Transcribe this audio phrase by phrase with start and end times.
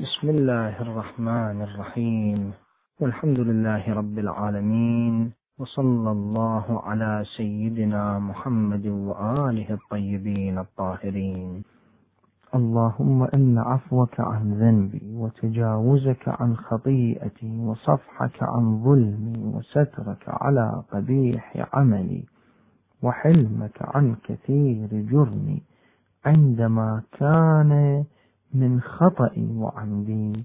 [0.00, 2.52] بسم الله الرحمن الرحيم.
[3.00, 5.32] والحمد لله رب العالمين.
[5.58, 11.62] وصلى الله على سيدنا محمد وآله الطيبين الطاهرين.
[12.54, 22.24] اللهم إن عفوك عن ذنبي وتجاوزك عن خطيئتي وصفحك عن ظلمي وسترك على قبيح عملي
[23.02, 25.62] وحلمك عن كثير جرمي
[26.26, 28.04] عندما كان
[28.54, 30.44] من خطئي وعمدي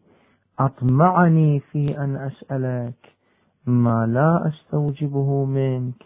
[0.60, 3.16] أطمعني في أن أسألك
[3.66, 6.04] ما لا أستوجبه منك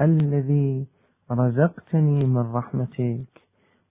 [0.00, 0.86] الذي
[1.30, 3.42] رزقتني من رحمتك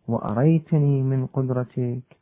[0.08, 2.18] وأريتني من قدرتك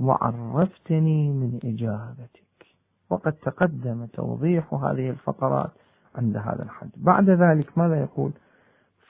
[0.00, 2.66] وعرفتني من إجابتك.
[3.10, 5.70] وقد تقدم توضيح هذه الفقرات
[6.14, 6.90] عند هذا الحد.
[6.96, 8.32] بعد ذلك ماذا يقول؟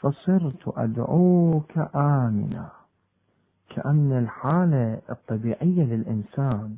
[0.01, 2.76] فصرت أدعوك آمنا.
[3.69, 6.77] كأن الحالة الطبيعية للإنسان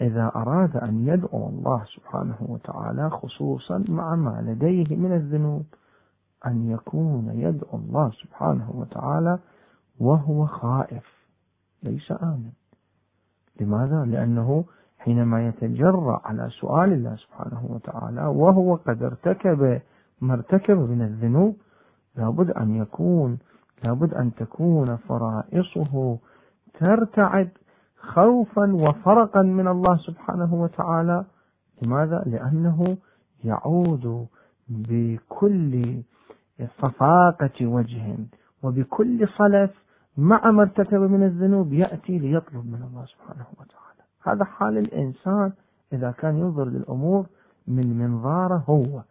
[0.00, 5.64] إذا أراد أن يدعو الله سبحانه وتعالى خصوصا مع ما لديه من الذنوب
[6.46, 9.38] أن يكون يدعو الله سبحانه وتعالى
[10.00, 11.04] وهو خائف
[11.82, 12.50] ليس آمن
[13.60, 14.64] لماذا؟ لأنه
[14.98, 19.80] حينما يتجرأ على سؤال الله سبحانه وتعالى وهو قد ارتكب
[20.20, 21.56] ما ارتكب من الذنوب
[22.16, 23.38] لابد أن يكون
[23.84, 26.18] لابد أن تكون فرائصه
[26.80, 27.50] ترتعد
[27.96, 31.24] خوفا وفرقا من الله سبحانه وتعالى.
[31.82, 32.96] لماذا؟ لأنه
[33.44, 34.26] يعود
[34.68, 36.02] بكل
[36.78, 38.16] صفاقة وجه
[38.62, 39.70] وبكل صلف
[40.16, 44.02] مع ما ارتكب من الذنوب يأتي ليطلب من الله سبحانه وتعالى.
[44.22, 45.52] هذا حال الإنسان
[45.92, 47.26] إذا كان ينظر للأمور
[47.68, 49.02] من منظاره هو.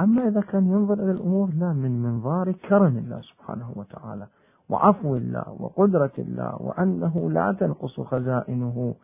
[0.00, 4.26] أما إذا كان ينظر إلى الأمور لا من منظار كرم الله سبحانه وتعالى
[4.68, 8.94] وعفو الله وقدرة الله وأنه لا تنقص خزائنه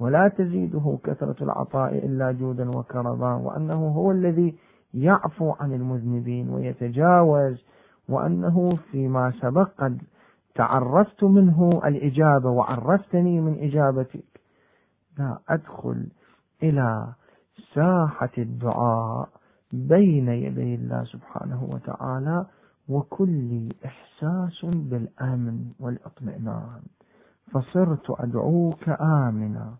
[0.00, 4.54] ولا تزيده كثرة العطاء إلا جودا وكرما وأنه هو الذي
[4.94, 7.64] يعفو عن المذنبين ويتجاوز
[8.08, 10.02] وأنه فيما سبق قد
[10.54, 14.40] تعرفت منه الإجابة وعرفتني من إجابتك.
[15.18, 16.06] لا أدخل
[16.62, 17.06] إلى
[17.74, 19.28] ساحة الدعاء.
[19.72, 22.46] بين يدي الله سبحانه وتعالى
[22.88, 26.82] وكل إحساس بالأمن والإطمئنان.
[27.52, 29.74] فصرت أدعوك آمنا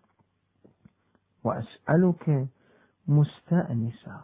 [1.43, 2.47] وأسألك
[3.07, 4.21] مستأنسا.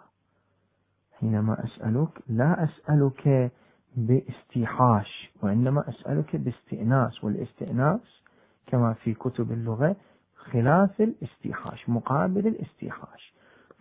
[1.19, 3.51] حينما أسألك لا أسألك
[3.95, 7.23] باستيحاش وإنما أسألك باستئناس.
[7.23, 8.21] والاستئناس
[8.67, 9.95] كما في كتب اللغة
[10.35, 13.33] خلاف الاستيحاش مقابل الاستيحاش.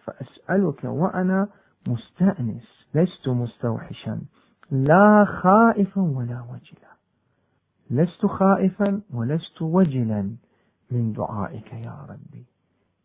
[0.04, 1.48] فأسألك وأنا
[1.86, 4.20] مستأنس لست مستوحشا
[4.70, 6.88] لا خائفا ولا وجلا.
[7.90, 10.36] لست خائفا ولست وجلا
[10.90, 12.46] من دعائك يا ربي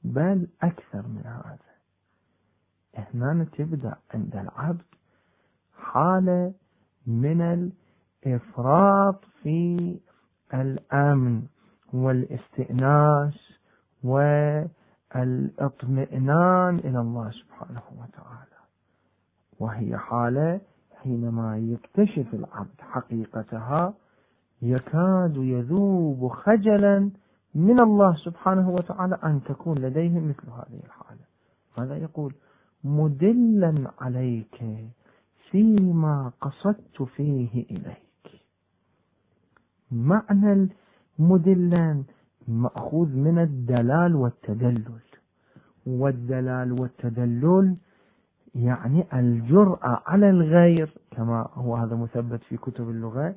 [0.04, 1.74] بل أكثر من هذا.
[2.96, 4.86] هنا تبدأ عند العبد
[5.78, 6.54] حالة
[7.08, 10.00] من الإفراط في
[10.54, 11.44] الأمن
[11.94, 13.60] والاستئناس
[14.04, 14.70] والإطمئنان
[16.80, 18.53] إلى الله سبحانه وتعالى.
[19.63, 20.62] وهي حالة
[21.01, 23.94] حينما يكتشف العبد حقيقتها
[24.62, 27.09] يكاد يذوب خجلا
[27.56, 31.25] من الله سبحانه وتعالى أن تكون لديه مثل هذه الحالة.
[31.78, 32.34] ماذا يقول؟
[32.84, 34.63] مدلا عليك
[35.51, 38.41] فيما قصدت فيه إليك.
[39.91, 40.69] معنى
[41.19, 42.03] المدلا
[42.47, 45.01] مأخوذ من الدلال والتدلل.
[45.88, 47.75] والدلال والتدلل
[48.56, 53.36] يعني الجرأة على الغير كما هو هذا مثبت في كتب اللغة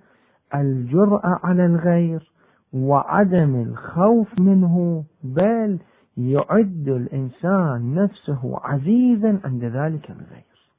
[0.54, 2.32] الجرأة على الغير
[2.72, 5.78] وعدم الخوف منه بل
[6.16, 10.71] يعد الإنسان نفسه عزيزا عند ذلك الغير.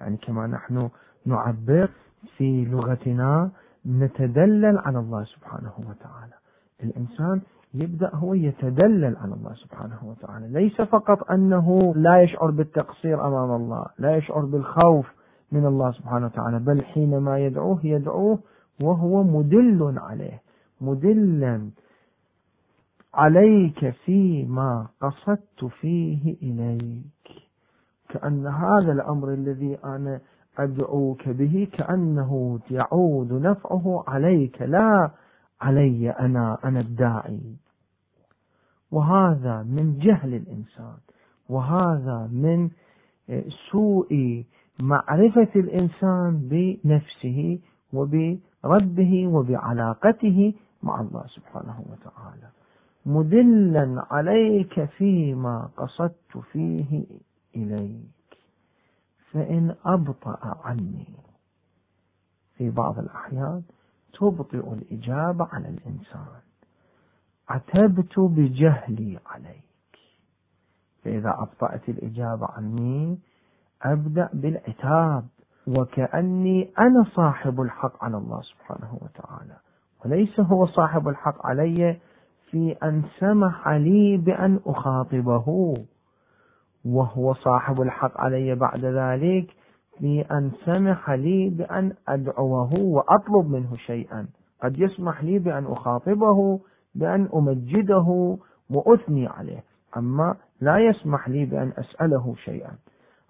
[0.00, 0.88] يعني كما نحن
[1.26, 1.90] نعبر
[2.36, 3.50] في لغتنا
[3.86, 6.34] نتدلل على الله سبحانه وتعالى.
[6.82, 7.40] الإنسان
[7.74, 10.48] يبدأ هو يتدلل على الله سبحانه وتعالى.
[10.48, 15.12] ليس فقط أنه لا يشعر بالتقصير أمام الله لا يشعر بالخوف
[15.52, 18.38] من الله سبحانه وتعالى بل حينما يدعوه يدعوه
[18.82, 20.42] وهو مدل عليه
[20.80, 21.70] مدلا
[23.14, 27.30] عليك فيما قصدت فيه إليك.
[28.08, 30.20] كأن هذا الأمر الذي أنا
[30.58, 34.62] أدعوك به كأنه يعود نفعه عليك.
[34.62, 35.10] لا
[35.60, 37.56] علي أنا أنا الداعي.
[38.90, 40.96] وهذا من جهل الإنسان.
[41.48, 42.70] وهذا من
[43.70, 44.44] سوء
[44.80, 47.58] معرفة الإنسان بنفسه
[47.92, 52.48] وبربه وبعلاقته مع الله سبحانه وتعالى.
[53.06, 57.04] مدلا عليك فيما قصدت فيه
[57.56, 58.20] إليك.
[59.32, 61.06] فإن أبطأ عني
[62.56, 63.62] في بعض الأحيان
[64.12, 66.40] تبطئ الإجابة على الإنسان.
[67.48, 69.98] عتبت بجهلي عليك.
[71.04, 73.18] فإذا أبطأت الإجابة عني
[73.82, 75.26] أبدأ بالعتاب.
[75.66, 79.56] وكأني أنا صاحب الحق على الله سبحانه وتعالى.
[80.04, 82.00] وليس هو صاحب الحق علي
[82.50, 85.74] في أن سمح لي بأن أخاطبه.
[86.84, 89.59] وهو صاحب الحق علي بعد ذلك
[90.00, 94.26] في أن سمح لي بأن أدعوه وأطلب منه شيئا.
[94.62, 96.60] قد يسمح لي بأن أخاطبه
[96.94, 98.36] بأن أمجده
[98.70, 99.64] وأثني عليه.
[99.96, 102.70] أما لا يسمح لي بأن أسأله شيئا.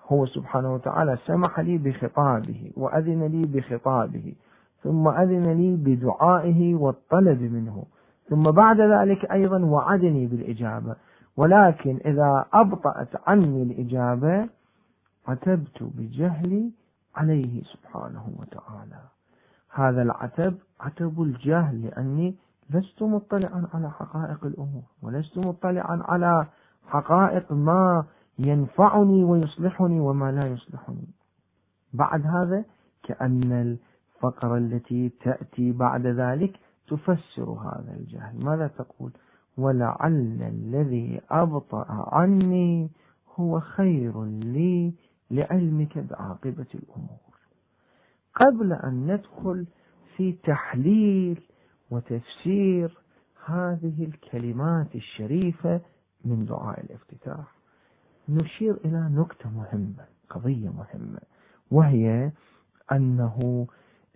[0.08, 4.34] هو سبحانه وتعالى سمح لي بخطابه وأذن لي بخطابه
[4.82, 7.84] ثم أذن لي بدعائه والطلب منه.
[8.28, 10.96] ثم بعد ذلك أيضا وعدني بالإجابة.
[11.36, 14.48] ولكن إذا أبطأت عني الإجابة
[15.26, 16.70] عتبت بجهلي
[17.16, 19.02] عليه سبحانه وتعالى.
[19.70, 22.34] هذا العتب عتب الجهل لأني
[22.70, 26.46] لست مطلعا على حقائق الأمور ولست مطلعا على
[26.86, 28.04] حقائق ما
[28.38, 31.08] ينفعني ويصلحني وما لا يصلحني.
[31.92, 32.64] بعد هذا
[33.02, 38.44] كأن الفقرة التي تأتي بعد ذلك تفسر هذا الجهل.
[38.44, 39.12] ماذا تقول؟
[39.58, 42.90] ولعل الذي أبطأ عني
[43.36, 44.94] هو خير لي
[45.30, 47.30] لعلمك بعاقبة الأمور.
[48.34, 49.66] قبل أن ندخل
[50.16, 51.40] في تحليل
[51.90, 52.98] وتفسير
[53.46, 55.80] هذه الكلمات الشريفة
[56.24, 57.54] من دعاء الافتتاح
[58.28, 61.20] نشير إلى نكتة مهمة قضية مهمة
[61.70, 62.32] وهي
[62.92, 63.66] أنه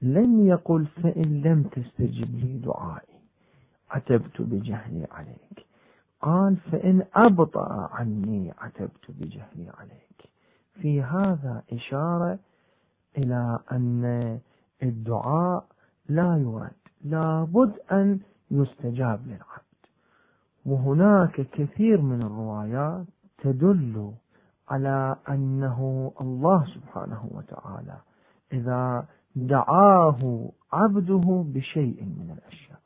[0.03, 3.15] لم يقل فإن لم تستجب لي دعائي.
[3.91, 5.67] عتبت بجهلي عليك.
[6.21, 10.31] قال فإن أبطأ عني عتبت بجهلي عليك.
[10.75, 12.38] في هذا إشارة
[13.19, 14.38] إلى أن
[14.82, 15.65] الدعاء
[16.09, 16.71] لا يرد
[17.05, 19.65] لابد أن يستجاب للعبد.
[20.67, 23.06] وهناك كثير من الروايات
[23.38, 24.12] تدل
[24.69, 27.97] على أنه الله سبحانه وتعالى
[28.53, 29.06] إذا
[29.37, 32.81] دعاه عبده بشيء من الأشياء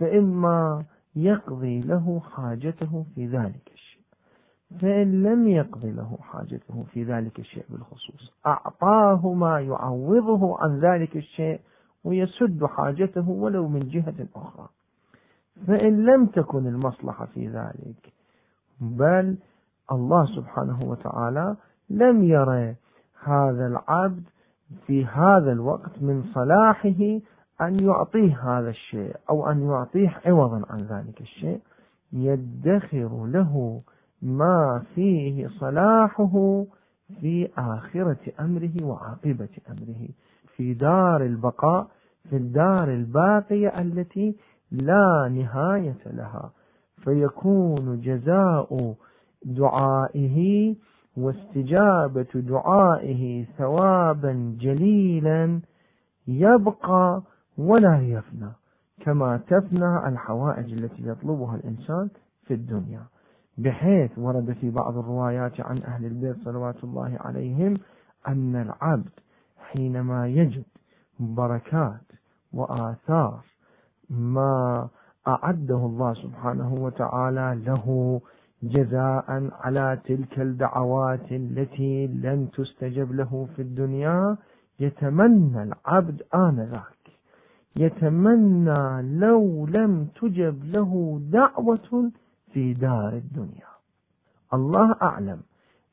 [0.00, 0.84] فإما
[1.16, 3.93] يقضي له حاجته في ذلك الشيء.
[4.80, 8.32] فإن لم يقضي له حاجته في ذلك الشيء بالخصوص.
[8.46, 11.60] أعطاه ما يعوضه عن ذلك الشيء
[12.04, 14.68] ويسد حاجته ولو من جهة أخرى.
[15.66, 18.12] فإن لم تكن المصلحة في ذلك
[18.80, 19.36] بل
[19.92, 21.56] الله سبحانه وتعالى
[21.90, 22.74] لم يرى
[23.24, 24.22] هذا العبد
[24.86, 27.20] في هذا الوقت من صلاحه
[27.60, 31.60] أن يعطيه هذا الشيء أو أن يعطيه عوضا عن ذلك الشيء
[32.12, 33.82] يدخر له
[34.24, 36.64] ما فيه صلاحه
[37.20, 40.08] في آخرة أمره وعاقبة أمره.
[40.56, 41.86] في دار البقاء
[42.30, 44.36] في الدار الباقية التي
[44.70, 46.50] لا نهاية لها.
[47.04, 48.94] فيكون جزاء
[49.44, 50.74] دعائه
[51.16, 55.60] واستجابة دعائه ثوابا جليلا
[56.28, 57.22] يبقى
[57.58, 58.50] ولا يفنى.
[59.00, 62.08] كما تفنى الحوائج التي يطلبها الإنسان
[62.46, 63.02] في الدنيا.
[63.58, 67.74] بحيث ورد في بعض الروايات عن أهل البيت صلوات الله عليهم
[68.28, 69.10] أن العبد
[69.58, 70.64] حينما يجد
[71.20, 72.06] بركات
[72.52, 73.40] وآثار
[74.10, 74.88] ما
[75.28, 78.20] أعده الله سبحانه وتعالى له
[78.62, 84.36] جزاء على تلك الدعوات التي لم تستجب له في الدنيا
[84.80, 87.04] يتمنى العبد آنذاك.
[87.76, 92.10] يتمنى لو لم تجب له دعوة
[92.54, 93.70] في دار الدنيا.
[94.54, 95.40] الله أعلم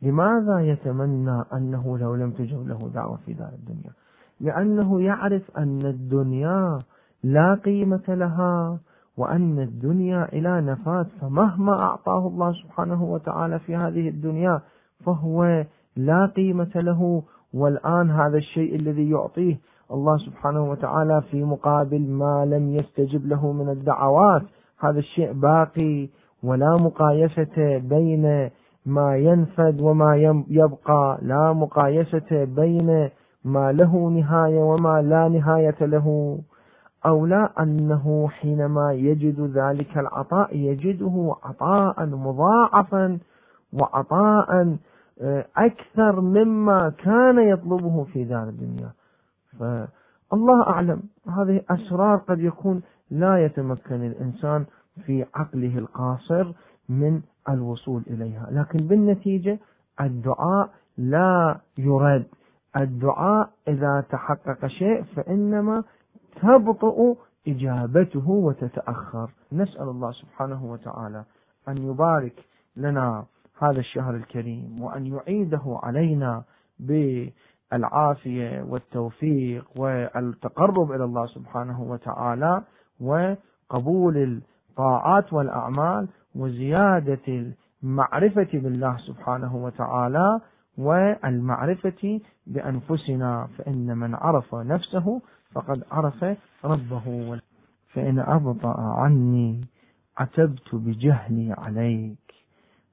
[0.02, 3.92] لماذا يتمنى أنه لو لم تجب له دعوة في دار الدنيا.
[4.40, 6.80] لأنه يعرف أن الدنيا
[7.24, 8.80] لا قيمة لها
[9.18, 14.62] وأن الدنيا إلى نفات فمهما أعطاه الله سبحانه وتعالى في هذه الدنيا
[15.06, 15.66] فهو
[15.96, 17.24] لا قيمة له.
[17.54, 19.60] والآن هذا الشيء الذي يعطيه
[19.92, 24.44] الله سبحانه وتعالى في مقابل ما لم يستجب له من الدعوات
[24.80, 26.10] هذا الشيء باقي
[26.44, 28.50] ولا مقايسة بين
[28.86, 31.18] ما ينفد وما يبقى.
[31.22, 33.10] لا مقايسة بين
[33.46, 36.40] ما له نهاية وما لا نهاية له.
[37.06, 43.20] أو لا أنه حينما يجد ذلك العطاء يجده عطاء مضاعفا
[43.74, 44.78] وعطاء
[45.22, 48.90] آه، أكثر مما كان يطلبه في دار الدنيا.
[49.60, 52.82] فالله أعلم هذه أسرار قد يكون
[53.12, 54.66] لا يتمكن الإنسان
[55.06, 56.52] في عقله القاصر
[56.90, 58.48] من الوصول إليها.
[58.52, 59.60] لكن بالنتيجة
[60.02, 62.26] الدعاء لا يرد
[62.78, 65.84] الدعاء إذا تحقق شيء فإنما
[66.42, 67.16] تبطئ
[67.48, 69.30] إجابته وتتأخر.
[69.52, 71.24] نسأل الله سبحانه وتعالى
[71.68, 72.46] أن يبارك
[72.76, 73.26] لنا
[73.62, 76.44] هذا الشهر الكريم وأن يعيده علينا
[76.80, 82.64] بالعافية والتوفيق والتقرب إلى الله سبحانه وتعالى
[83.02, 90.40] وقبول الطاعات والأعمال وزيادة المعرفة بالله سبحانه وتعالى
[90.78, 96.26] والمعرفة بأنفسنا فإن من عرف نفسه فقد عرف
[96.66, 97.40] ربه
[97.94, 99.62] فإن أبطأ عني
[100.18, 102.34] عتبت بجهلي عليك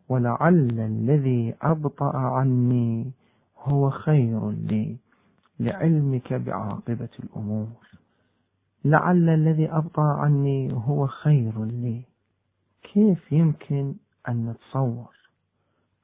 [0.09, 3.13] ولعل الذي أبطأ عني
[3.59, 4.97] هو خير لي
[5.61, 7.67] لعلمك بعاقبة الأمور.
[8.85, 12.03] لعل الذي أبطأ عني هو خير لي.
[12.83, 13.95] كيف يمكن
[14.29, 15.17] أن نتصور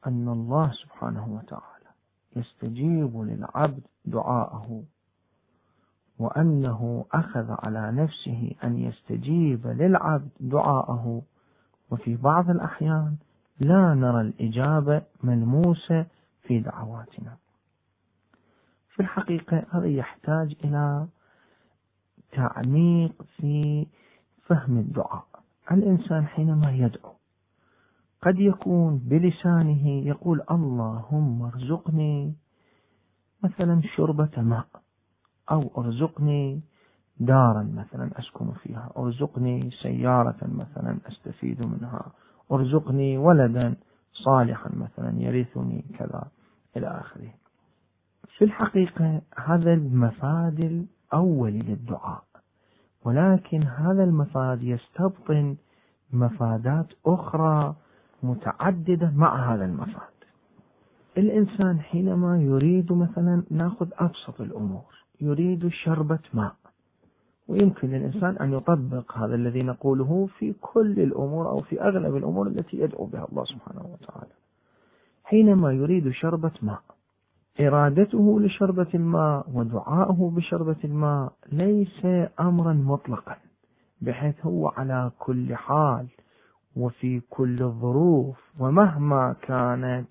[0.07, 1.90] أن الله سبحانه وتعالى
[2.37, 4.83] يستجيب للعبد دعاءه
[6.19, 11.23] وأنه أخذ على نفسه أن يستجيب للعبد دعاءه؟
[11.90, 13.16] وفي بعض الأحيان
[13.61, 16.07] لا نرى الإجابة ملموسة
[16.43, 17.37] في دعواتنا.
[18.88, 21.07] في الحقيقة هذا يحتاج إلى
[22.37, 23.87] تعميق في
[24.47, 25.26] فهم الدعاء.
[25.73, 27.14] الإنسان حينما يدعو
[28.23, 32.35] قد يكون بلسانه يقول اللهم ارزقني
[33.45, 34.67] مثلا شربة ماء
[35.50, 36.61] أو ارزقني
[37.21, 42.12] دارا مثلا أسكن فيها ارزقني سيارة مثلا أستفيد منها
[42.53, 43.75] ارزقني ولدا
[44.12, 46.29] صالحا مثلا يرثني كذا
[46.76, 47.35] إلى آخره.
[48.38, 52.25] في الحقيقة هذا المفاد الأول للدعاء.
[53.04, 55.56] ولكن هذا المفاد يستبطن
[56.12, 57.75] مفادات أخرى
[58.23, 60.14] متعددة مع هذا المفاد.
[61.18, 64.83] الإنسان حينما يريد مثلا نأخذ أبسط الأمور
[65.21, 66.54] يريد شربة ماء
[67.49, 72.76] ويمكن للإنسان أن يطبق هذا الذي نقوله في كل الأمور أو في أغلب الأمور التي
[72.80, 74.33] يدعو بها الله سبحانه وتعالى.
[75.25, 76.83] حينما يريد شربة ماء
[77.61, 82.06] إرادته لشربة الماء ودعاؤه بشربة الماء ليس
[82.40, 83.37] أمرا مطلقا
[84.00, 86.06] بحيث هو على كل حال
[86.76, 90.08] وفي كل الظروف ومهما كانت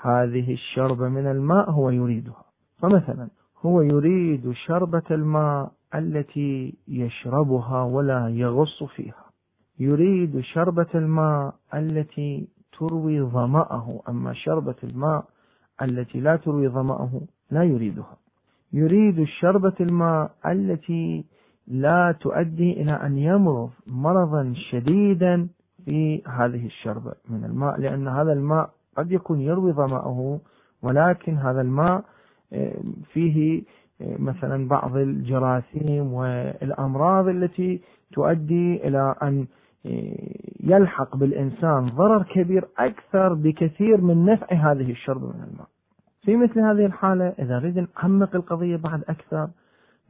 [0.00, 2.44] هذه الشربة من الماء هو يريدها.
[2.78, 3.28] فمثلا
[3.66, 9.24] هو يريد شربة الماء التي يشربها ولا يغص فيها.
[9.78, 15.24] يريد شربة الماء التي تروي ظمأه أما شربة الماء
[15.82, 18.16] التي لا تروي ظمأه لا يريدها.
[18.72, 21.24] يريد شربة الماء التي
[21.68, 25.48] لا تؤدي إلى أن يمرض مرضا شديدا
[25.84, 30.40] في هذه الشربة من الماء لأن هذا الماء قد يكون يروي ظمأه
[30.82, 32.04] ولكن هذا الماء
[32.52, 32.76] آه،
[33.12, 33.62] فيه
[34.00, 37.80] آه، مثلا بعض الجراثيم والأمراض التي
[38.12, 39.46] تؤدي إلى أن
[40.64, 45.68] يلحق بالإنسان ضرر كبير أكثر بكثير من نفع هذه الشربة من الماء.
[46.22, 49.48] في مثل هذه الحالة إذا نريد نعمق القضية بعد أكثر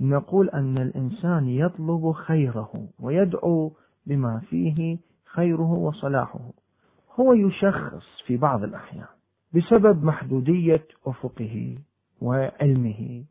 [0.01, 3.73] نقول أن الإنسان يطلب خيره ويدعو
[4.07, 6.41] بما فيه خيره وصلاحه.
[7.21, 9.07] هو يشخص في بعض الأحيان
[9.55, 11.79] بسبب محدودية أفقه
[12.21, 13.25] وعلمه.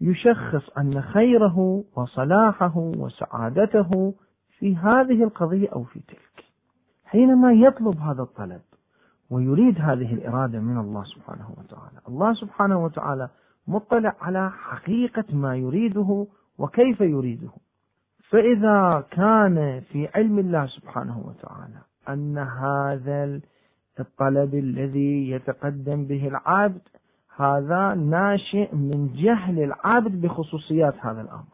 [0.00, 4.14] يشخص أن خيره وصلاحه وسعادته
[4.64, 6.44] في هذه القضية أو في تلك.
[7.04, 8.60] حينما يطلب هذا الطلب
[9.30, 13.28] ويريد هذه الإرادة من الله سبحانه وتعالى الله سبحانه وتعالى
[13.68, 16.26] مطلع على حقيقة ما يريده
[16.58, 17.48] وكيف يريده.
[18.30, 23.40] فإذا كان في علم الله سبحانه وتعالى أن هذا
[24.00, 26.88] الطلب الذي يتقدم به العبد
[27.36, 31.53] هذا ناشئ من جهل العبد بخصوصيات هذا الأمر.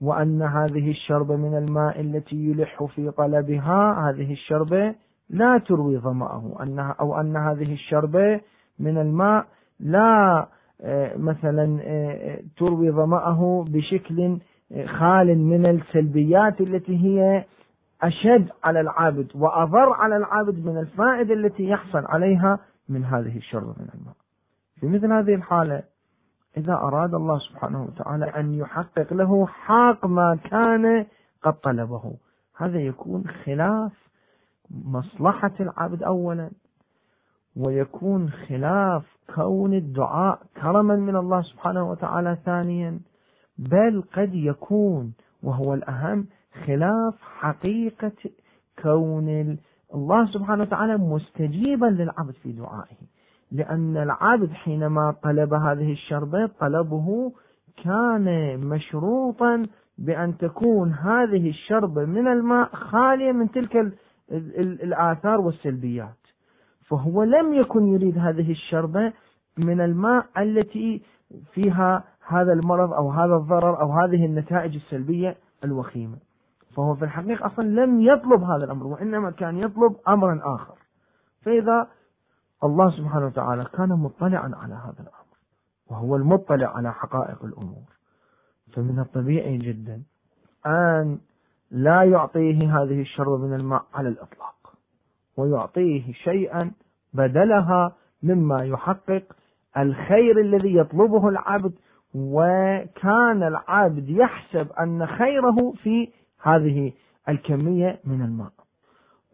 [0.00, 4.94] وأن هذه الشربة من الماء التي يلح في طلبها هذه الشربة
[5.30, 6.56] لا تروي ظمأه.
[6.62, 8.40] أنها أو أن هذه الشربة
[8.78, 9.46] من الماء
[9.80, 10.46] لا
[10.82, 14.38] آه، مثلا آه، تروي ظمأه بشكل
[14.86, 17.44] خال من السلبيات التي هي
[18.02, 23.88] أشد على العابد وأضر على العابد من الفائدة التي يحصل عليها من هذه الشربة من
[23.94, 24.14] الماء.
[24.80, 25.82] في مثل هذه الحالة
[26.56, 31.06] إذا أراد الله سبحانه وتعالى أن يحقق له حق ما كان
[31.42, 32.14] قد طلبه.
[32.56, 33.92] هذا يكون خلاف
[34.70, 36.50] مصلحة العبد أولا
[37.56, 43.00] ويكون خلاف كون الدعاء كرما من الله سبحانه وتعالى ثانيا.
[43.58, 46.26] بل قد يكون وهو الأهم
[46.66, 48.30] خلاف حقيقة
[48.82, 49.58] كون
[49.94, 53.09] الله سبحانه وتعالى مستجيبا للعبد في دعائه.
[53.52, 57.32] لأن العبد حينما طلب هذه الشربة طلبه
[57.84, 59.66] كان مشروطا
[59.98, 63.92] بأن تكون هذه الشربة من الماء خالية من تلك
[64.82, 66.16] الآثار والسلبيات.
[66.88, 69.12] فهو لم يكن يريد هذه الشربة
[69.58, 71.02] من الماء التي
[71.52, 76.16] فيها هذا المرض أو هذا الضرر أو هذه النتائج السلبية الوخيمة.
[76.76, 80.74] فهو في الحقيقة أصلا لم يطلب هذا الأمر وإنما كان يطلب أمرا آخر.
[81.42, 81.86] فإذا
[82.64, 85.30] الله سبحانه وتعالى كان مطلعا على هذا الأمر
[85.90, 87.84] وهو المطلع على حقائق الأمور.
[88.72, 90.02] فمن الطبيعي جدا
[90.66, 91.18] أن
[91.70, 94.54] لا يعطيه هذه الشربة من الماء على الإطلاق
[95.36, 96.72] ويعطيه شيئا
[97.14, 99.22] بدلها مما يحقق
[99.78, 101.72] الخير الذي يطلبه العبد
[102.14, 106.08] وكان العبد يحسب أن خيره في
[106.42, 106.92] هذه
[107.28, 108.52] الكمية من الماء.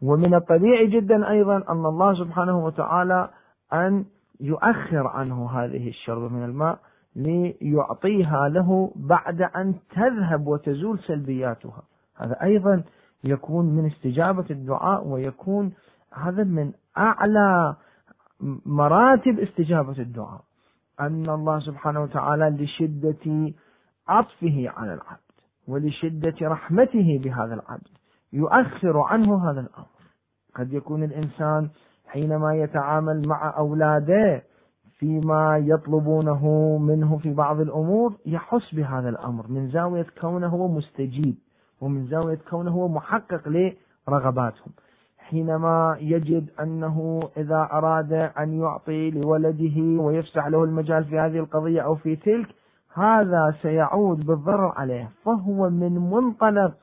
[0.02, 3.30] ومن الطبيعي جدا أيضا أن الله سبحانه وتعالى
[3.72, 4.04] أن
[4.40, 6.78] يؤخر عنه هذه الشربة من الماء
[7.16, 11.82] ليعطيها له بعد أن تذهب وتزول سلبياتها.
[12.16, 12.82] هذا أيضا
[13.24, 15.72] يكون من استجابة الدعاء ويكون
[16.14, 17.76] هذا من أعلى
[18.66, 20.40] مراتب استجابة الدعاء.
[21.00, 23.54] أن الله سبحانه وتعالى لشدة
[24.08, 25.20] عطفه على العبد
[25.68, 27.88] ولشدة رحمته بهذا العبد.
[28.36, 29.86] يؤخر عنه هذا الأمر.
[30.54, 31.68] قد يكون الإنسان
[32.06, 34.42] حينما يتعامل مع أولاده
[34.98, 36.42] فيما يطلبونه
[36.78, 39.44] منه في بعض الأمور يحس بهذا الأمر.
[39.48, 41.34] من زاوية كونه هو مستجيب
[41.80, 44.72] ومن زاوية كونه هو محقق لرغباتهم.
[45.18, 51.94] حينما يجد أنه إذا أراد أن يعطي لولده ويفسح له المجال في هذه القضية أو
[51.94, 52.48] في تلك
[52.94, 55.10] هذا سيعود بالضرر عليه.
[55.24, 56.74] فهو من منطلق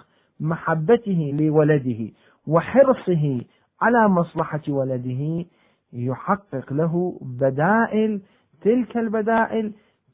[0.44, 2.12] محبته لولده
[2.48, 3.42] وحرصه
[3.82, 5.46] على مصلحة ولده
[5.94, 8.22] يحقق له بدائل
[8.62, 9.74] تلك البدائل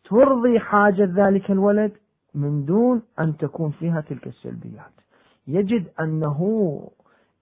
[0.10, 1.92] ترضي حاجة ذلك الولد
[2.36, 4.94] من دون أن تكون فيها تلك السلبيات.
[5.48, 6.40] يجد أنه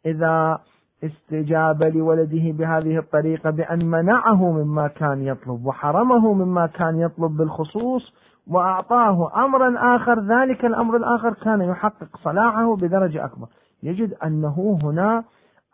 [0.05, 0.59] إذا
[1.03, 8.13] استجاب لولده بهذه الطريقة بأن منعه مما كان يطلب وحرمه مما كان يطلب بالخصوص
[8.49, 13.47] وأعطاه أمرا آخر ذلك الأمر الآخر كان يحقق صلاحه بدرجة أكبر.
[13.83, 15.23] يجد أنه هنا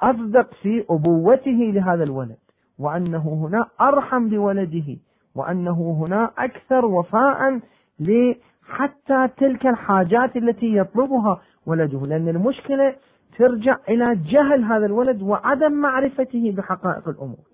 [0.01, 2.38] أصدق في أبوته لهذا الولد
[2.79, 4.97] وأنه هنا أرحم بولده
[5.36, 7.59] وأنه هنا أكثر وفاء
[7.99, 11.99] لحتى تلك الحاجات التي يطلبها ولده.
[12.07, 12.95] لأن المشكلة
[13.38, 17.45] ترجع إلى جهل هذا الولد وعدم معرفته بحقائق الأمور.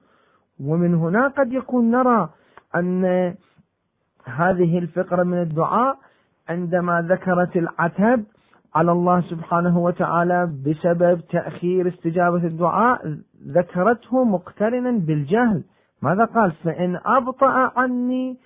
[0.65, 2.29] ومن هنا قد يكون نرى
[2.75, 3.35] أن
[4.25, 5.97] هذه الفقرة من الدعاء
[6.49, 8.23] عندما ذكرت العتب
[8.75, 15.63] على الله سبحانه وتعالى بسبب تأخير استجابة الدعاء ذكرته مقترنا بالجهل.
[16.01, 18.37] ماذا قال؟ فإن أبطأ عني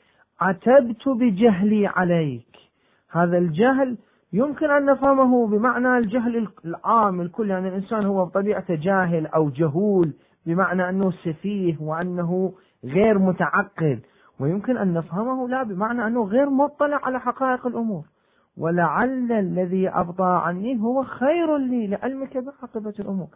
[0.42, 2.56] عتبت بجهلي عليك.
[3.12, 3.98] هذا الجهل
[4.34, 10.14] يمكن أن نفهمه بمعنى الجهل العام الكل يعني الإنسان هو بطبيعته جاهل أو جهول
[10.46, 14.00] بمعنى أنه سفيه وأنه غير متعقل
[14.44, 18.04] ويمكن أن نفهمه لا بمعنى أنه غير مطلع على حقائق الأمور.
[18.58, 23.28] ولعل الذي أبطى عني هو خير لي لعلمك بعاقبة الأمور.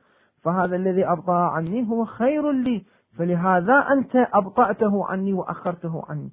[0.44, 2.84] فهذا الذي أبطى عني هو خير لي
[3.18, 6.30] فلهذا أنت أبطأته عني وأخرته عني.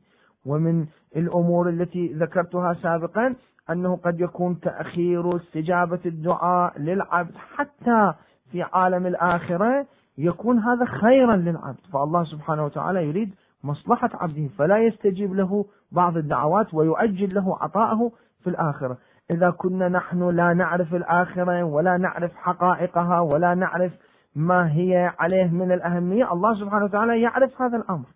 [0.46, 3.34] ومن الأمور التي ذكرتها سابقا
[3.70, 8.14] أنه قد يكون تأخير استجابة الدعاء للعبد حتى
[8.50, 9.86] في عالم الآخرة
[10.18, 11.80] يكون هذا خيرا للعبد.
[11.92, 13.34] فالله سبحانه وتعالى يريد
[13.64, 18.98] مصلحة عبده فلا يستجيب له بعض الدعوات ويؤجل له عطاءه في الآخرة.
[19.30, 23.92] إذا كنا نحن لا نعرف الآخرة ولا نعرف حقائقها ولا نعرف
[24.36, 28.06] ما هي عليه من الأهمية الله سبحانه وتعالى يعرف هذا الأمر.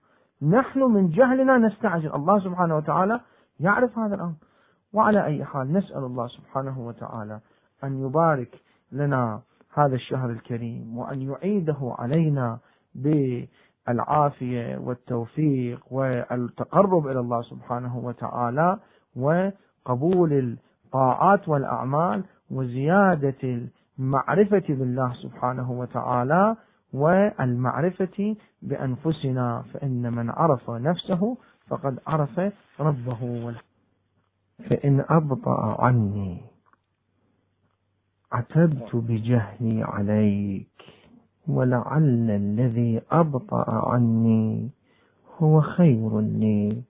[0.43, 3.21] نحن من جهلنا نستعجل الله سبحانه وتعالى
[3.61, 4.35] يعرف هذا الأمر.
[4.93, 7.41] وعلى أي حال نسأل الله سبحانه وتعالى
[7.85, 8.61] أن يبارك
[8.93, 9.41] لنا
[9.75, 12.59] هذا الشهر الكريم وأن يعيده علينا
[13.89, 18.79] بالعافية والتوفيق والتقرب إلى الله سبحانه وتعالى
[19.17, 20.33] وقبول
[20.85, 26.57] الطاعات والأعمال وزيادة المعرفة بالله سبحانه وتعالى
[26.93, 32.41] والمعرفة بأنفسنا فإن من عرف نفسه فقد عرف
[32.81, 33.55] ربه
[34.71, 36.41] فإن أبطأ عني
[38.33, 40.98] عتبت بجهلي عليك.
[41.49, 44.71] ولعل الذي أبطأ عني
[45.39, 46.83] هو خير لي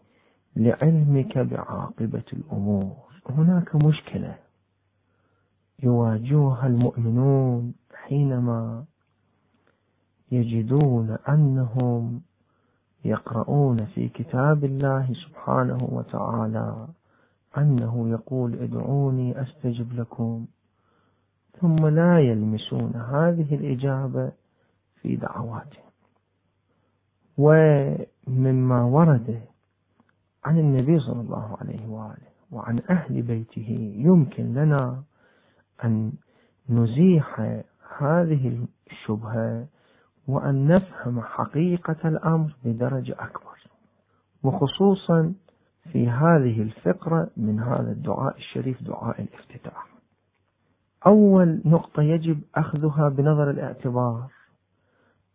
[0.56, 2.96] لعلمك بعاقبة الأمور.
[3.30, 4.34] هناك مشكلة
[5.82, 8.84] يواجهها المؤمنون حينما
[10.32, 12.20] يجدون أنهم
[13.04, 16.86] يقرؤون في كتاب الله سبحانه وتعالى
[17.58, 20.46] أنه يقول ادعوني أستجب لكم.
[21.60, 24.32] ثم لا يلمسون هذه الإجابة
[25.02, 25.88] في دعواتهم
[27.38, 29.42] ومما ورد
[30.44, 35.02] عن النبي صلى الله عليه وآله وعن أهل بيته يمكن لنا
[35.84, 36.12] أن
[36.68, 37.40] نزيح
[37.98, 39.66] هذه الشبهة
[40.28, 43.48] وأن نفهم حقيقة الأمر بدرجة أكبر
[44.42, 45.34] وخصوصا
[45.92, 49.86] في هذه الفقرة من هذا الدعاء الشريف دعاء الافتتاح.
[51.06, 54.37] أول نقطة يجب أخذها بنظر الاعتبار.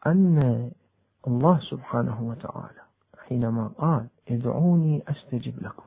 [0.08, 0.72] أن
[1.28, 2.82] الله سبحانه وتعالى
[3.28, 5.84] حينما قال ادعوني أستجب لكم.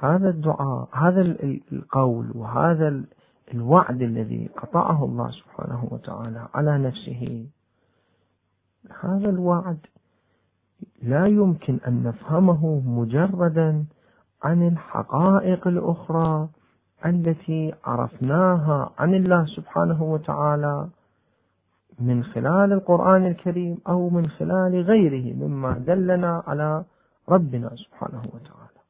[0.00, 1.20] هذا الدعاء هذا
[1.72, 3.04] القول وهذا
[3.54, 7.46] الوعد الذي قطعه الله سبحانه وتعالى على نفسه
[9.00, 9.78] هذا الوعد
[11.02, 13.84] لا يمكن أن نفهمه مجردا
[14.42, 16.48] عن الحقائق الأخرى
[17.06, 20.88] التي عرفناها عن الله سبحانه وتعالى
[22.00, 26.84] من خلال القرآن الكريم أو من خلال غيره مما دلنا على
[27.28, 28.80] ربنا سبحانه وتعالى.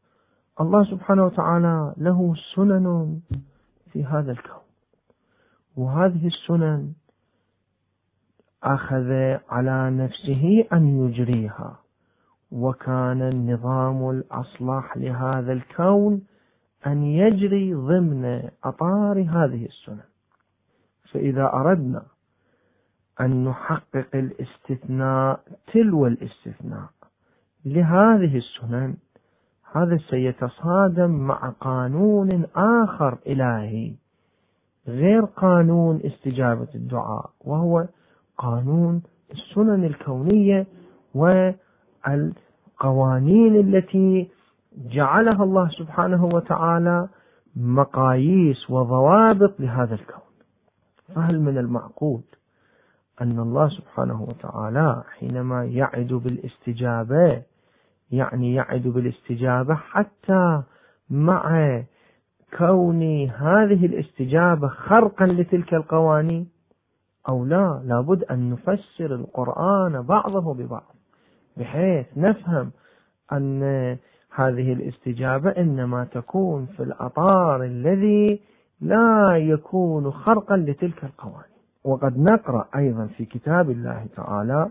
[0.60, 3.20] الله سبحانه وتعالى له سنن
[3.92, 4.62] في هذا الكون.
[5.76, 6.92] وهذه السنن
[8.62, 9.10] أخذ
[9.48, 11.78] على نفسه أن يجريها.
[12.52, 16.22] وكان النظام الأصلح لهذا الكون
[16.86, 20.08] أن يجري ضمن أطار هذه السنن.
[21.12, 22.02] فإذا أردنا
[23.20, 25.40] أن نحقق الاستثناء
[25.72, 26.88] تلو الاستثناء.
[27.64, 28.96] لهذه السنن
[29.72, 33.94] هذا سيتصادم مع قانون آخر إلهي
[34.88, 37.88] غير قانون استجابة الدعاء وهو
[38.38, 39.02] قانون
[39.32, 40.66] السنن الكونية
[42.04, 44.30] والقوانين التي
[44.76, 47.08] جعلها الله سبحانه وتعالى
[47.56, 50.22] مقاييس وضوابط لهذا الكون.
[51.14, 52.22] فهل من المعقول
[53.22, 57.42] أن الله سبحانه وتعالى حينما يعد بالاستجابة
[58.10, 60.62] يعني يعد بالاستجابة حتى
[61.10, 61.82] مع
[62.58, 66.48] كون هذه الاستجابة خرقا لتلك القوانين
[67.28, 70.94] أو لا لابد أن نفسر القرآن بعضه ببعض
[71.56, 72.70] بحيث نفهم
[73.32, 73.62] أن
[74.34, 78.40] هذه الاستجابة إنما تكون في الأطار الذي
[78.80, 81.57] لا يكون خرقا لتلك القوانين.
[81.84, 84.70] وقد نقرأ أيضا في كتاب الله تعالى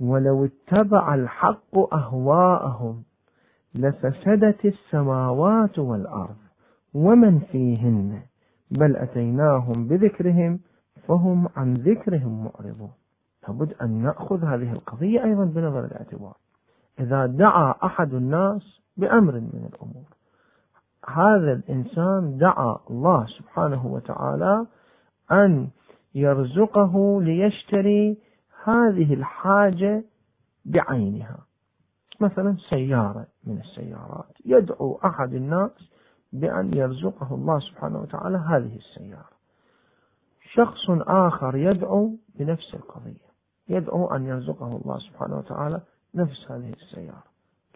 [0.00, 3.02] ولو اتبع الحق أهواءهم
[3.74, 6.36] لفسدت السماوات والأرض
[6.94, 8.22] ومن فيهن
[8.70, 10.60] بل أتيناهم بذكرهم
[11.08, 12.92] فهم عن ذكرهم معرضون.
[13.48, 16.36] لابد أن نأخذ هذه القضية أيضا بنظر الاعتبار.
[17.00, 20.04] إذا دعا أحد الناس بأمر من الأمور
[21.08, 24.66] هذا الإنسان دعا الله سبحانه وتعالى
[25.32, 25.68] أن
[26.16, 28.18] يرزقه ليشتري
[28.64, 30.04] هذه الحاجة
[30.64, 31.38] بعينها.
[32.20, 34.32] مثلا سيارة من السيارات.
[34.44, 35.90] يدعو أحد الناس
[36.32, 39.36] بأن يرزقه الله سبحانه وتعالى هذه السيارة.
[40.52, 43.26] شخص آخر يدعو بنفس القضية.
[43.68, 45.80] يدعو أن يرزقه الله سبحانه وتعالى
[46.14, 47.24] نفس هذه السيارة.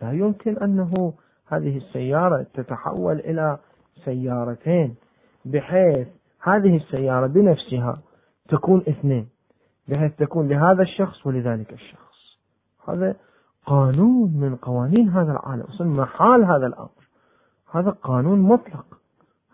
[0.03, 1.13] لا يمكن أنه
[1.47, 3.59] هذه السيارة تتحول إلى
[4.05, 4.95] سيارتين
[5.45, 6.09] بحيث
[6.43, 8.03] هذه السيارة بنفسها
[8.51, 9.29] تكون اثنين
[9.89, 12.39] بحيث تكون لهذا الشخص ولذلك الشخص.
[12.89, 13.17] هذا
[13.67, 17.09] قانون من قوانين هذا العالم أصلا محال هذا الأمر.
[17.73, 18.85] هذا قانون مطلق.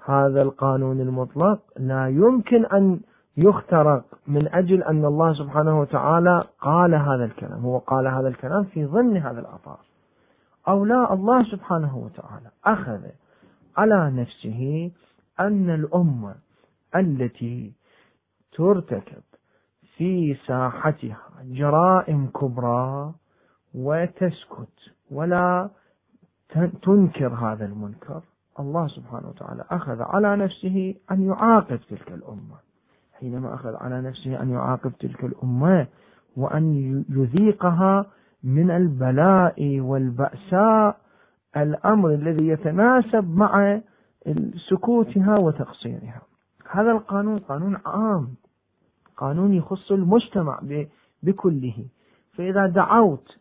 [0.04, 3.00] هذا القانون المطلق لا يمكن أن
[3.36, 7.60] يخترق من أجل أن الله سبحانه وتعالى قال هذا الكلام.
[7.60, 9.78] هو قال هذا الكلام في ضمن هذا الأطار.
[10.68, 13.00] أو لا الله سبحانه وتعالى أخذ
[13.76, 14.90] على نفسه
[15.40, 16.34] أن الأمة
[16.96, 17.72] التي
[18.56, 19.22] ترتكب
[19.96, 23.14] في ساحتها جرائم كبرى
[23.74, 24.78] وتسكت
[25.10, 25.70] ولا
[26.82, 28.22] تنكر هذا المنكر.
[28.60, 32.56] الله سبحانه وتعالى أخذ على نفسه أن يعاقب تلك الأمة.
[33.12, 35.86] حينما أخذ على نفسه أن يعاقب تلك الأمة
[36.36, 36.74] وأن
[37.08, 38.06] يذيقها
[38.44, 40.96] من البلاء والبأساء
[41.56, 43.80] الأمر الذي يتناسب مع
[44.70, 46.22] سكوتها وتقصيرها.
[46.70, 48.34] هذا القانون قانون عام.
[49.16, 50.60] قانون يخص المجتمع
[51.22, 51.84] بكله.
[52.32, 53.38] فإذا دعوت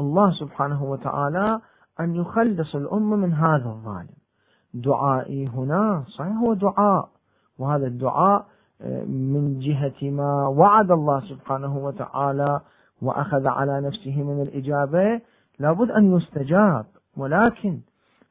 [0.00, 1.60] الله سبحانه وتعالى
[2.00, 4.16] أن يخلص الأمة من هذا الظالم.
[4.74, 7.08] دعائي هنا صحيح هو دعاء
[7.58, 8.46] وهذا الدعاء
[9.06, 12.60] من جهة ما وعد الله سبحانه وتعالى
[13.02, 15.20] وأخذ على نفسه من الإجابة
[15.58, 16.86] لابد أن يستجاب.
[17.16, 17.80] ولكن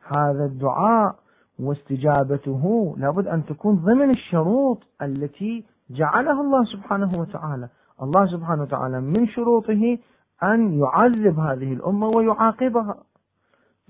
[0.08, 1.16] هذا الدعاء
[1.60, 7.70] واستجابته لابد أن تكون ضمن الشروط التي جعلها الله سبحانه وتعالى.
[8.02, 9.98] الله سبحانه وتعالى من شروطه
[10.44, 12.96] أن يعذب هذه الأمة ويعاقبها.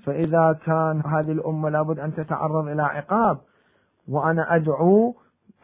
[0.03, 3.38] فإذا كان هذه الأمة لابد أن تتعرض إلى عقاب
[4.08, 5.15] وأنا أدعو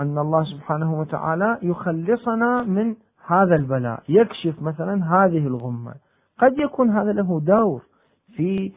[0.01, 2.95] أن الله سبحانه وتعالى يخلصنا من
[3.27, 5.93] هذا البلاء يكشف مثلا هذه الغمة.
[6.39, 7.81] قد يكون هذا له دور
[8.35, 8.73] في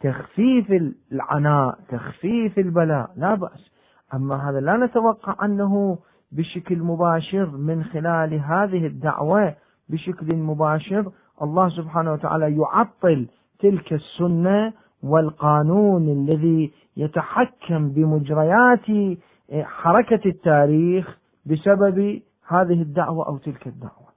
[0.00, 0.70] تخفيف
[1.12, 3.70] العناء تخفيف البلاء لا بأس.
[4.14, 5.98] أما هذا لا نتوقع أنه
[6.34, 9.54] بشكل مباشر من خلال هذه الدعوة
[9.88, 13.26] بشكل مباشر الله سبحانه وتعالى يعطل
[13.58, 19.16] تلك السنة والقانون الذي يتحكم بمجريات
[19.52, 24.08] حركة التاريخ بسبب هذه الدعوة أو تلك الدعوة.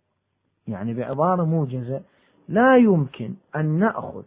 [0.67, 2.01] يعني بعبارة موجزة
[2.49, 4.23] لا يمكن أن نأخذ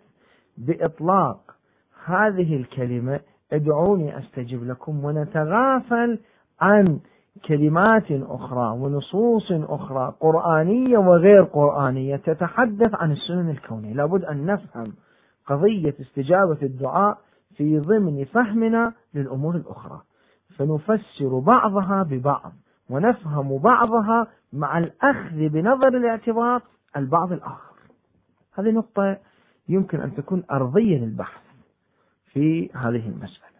[0.58, 1.56] بإطلاق
[2.04, 3.20] هذه الكلمة.
[3.52, 6.18] ادعوني أستجب لكم ونتغافل
[6.60, 6.98] عن
[7.44, 13.92] كلمات أخرى ونصوص أخرى قرآنية وغير قرآنية تتحدث عن السنن الكونية.
[13.92, 14.92] لابد أن نفهم
[15.46, 17.18] قضية استجابة الدعاء
[17.56, 20.00] في ضمن فهمنا للأمور الأخرى.
[20.56, 22.52] فنفسر بعضها ببعض
[22.90, 26.62] ونفهم بعضها مع الأخذ بنظر الاعتبار
[26.96, 27.76] البعض الآخر.
[28.54, 29.18] هذه نقطة
[29.68, 31.42] يمكن أن تكون أرضية للبحث
[32.32, 33.50] في هذه المسألة.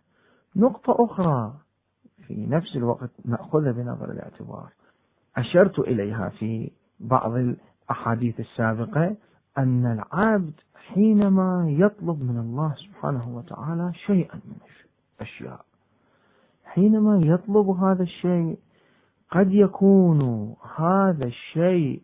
[0.56, 1.52] نقطة أخرى
[2.30, 4.68] في نفس الوقت نأخذها بنظر الاعتبار.
[5.36, 9.16] أشرت إليها في بعض الأحاديث السابقة
[9.58, 14.56] أن العبد حينما يطلب من الله سبحانه وتعالى شيئا من
[15.16, 15.60] الأشياء
[16.64, 18.58] حينما يطلب هذا الشيء
[19.30, 22.02] قد يكون هذا الشيء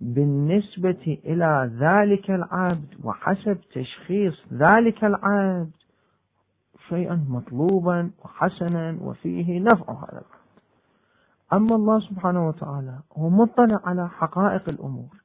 [0.00, 5.70] بالنسبة إلى ذلك العبد وحسب تشخيص ذلك العبد
[6.88, 10.22] شيئا مطلوبا وحسنا وفيه نفع هذا
[11.52, 15.22] أما الله سبحانه وتعالى هو مطلع على حقائق الأمور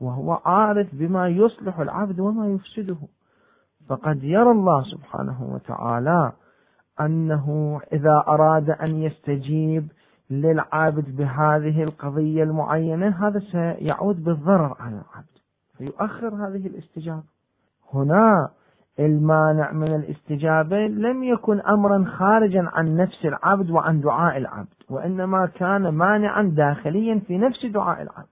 [0.00, 2.96] وهو عارف بما يصلح العبد وما يفسده.
[3.88, 6.32] فقد يرى الله سبحانه وتعالى
[7.00, 9.88] أنه إذا أراد أن يستجيب
[10.30, 15.38] للعابد بهذه القضية المعينة هذا سيعود بالضرر على العبد
[15.78, 17.22] فيؤخر هذه الاستجابة.
[17.94, 18.50] هنا
[18.98, 25.88] المانع من الاستجابة لم يكن أمرا خارجا عن نفس العبد وعن دعاء العبد وإنما كان
[25.88, 28.28] مانعا داخليا في نفس دعاء العبد.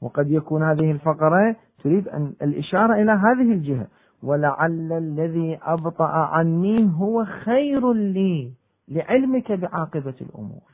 [0.00, 3.86] وقد يكون هذه الفقرة تريد أن الإشارة إلى هذه الجهة.
[4.22, 8.52] ولعل الذي أبطأ عني هو خير لي
[8.88, 10.70] لعلمك بعاقبة الأمور.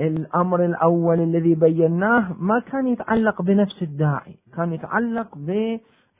[0.00, 5.38] الأمر الأول الذي بيناه ما كان يتعلق بنفس الداعي كان يتعلق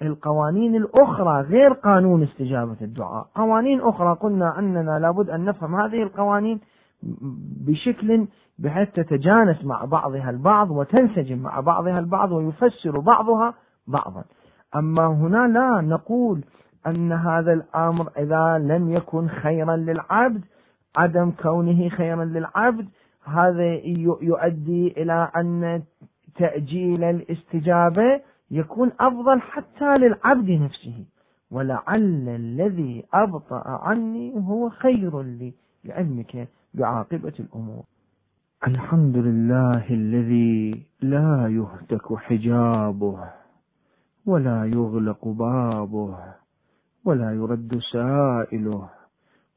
[0.00, 3.26] بالقوانين الأخرى غير قانون استجابة الدعاء.
[3.34, 6.60] قوانين أخرى قلنا أننا لابد أن نفهم هذه القوانين
[7.66, 8.26] بشكل
[8.58, 13.54] بحيث تتجانس مع بعضها البعض وتنسجم مع بعضها البعض ويفسر بعضها
[13.86, 14.24] بعضا.
[14.76, 16.44] أما هنا لا نقول
[16.86, 20.44] أن هذا الأمر إذا لم يكن خيرا للعبد
[20.96, 22.88] عدم كونه خيرا للعبد
[23.24, 23.74] هذا
[24.20, 25.82] يؤدي إلى أن
[26.36, 31.04] تأجيل الاستجابة يكون أفضل حتى للعبد نفسه.
[31.50, 37.82] ولعل الذي أبطأ عني هو خير لي لعلمك بعاقبة الأمور.
[38.66, 43.30] الحمد لله الذي لا يهتك حجابه
[44.26, 46.18] ولا يغلق بابه
[47.04, 48.88] ولا يرد سائله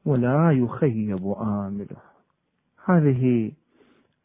[0.06, 1.96] ولا يخيب آمله.
[2.84, 3.52] هذه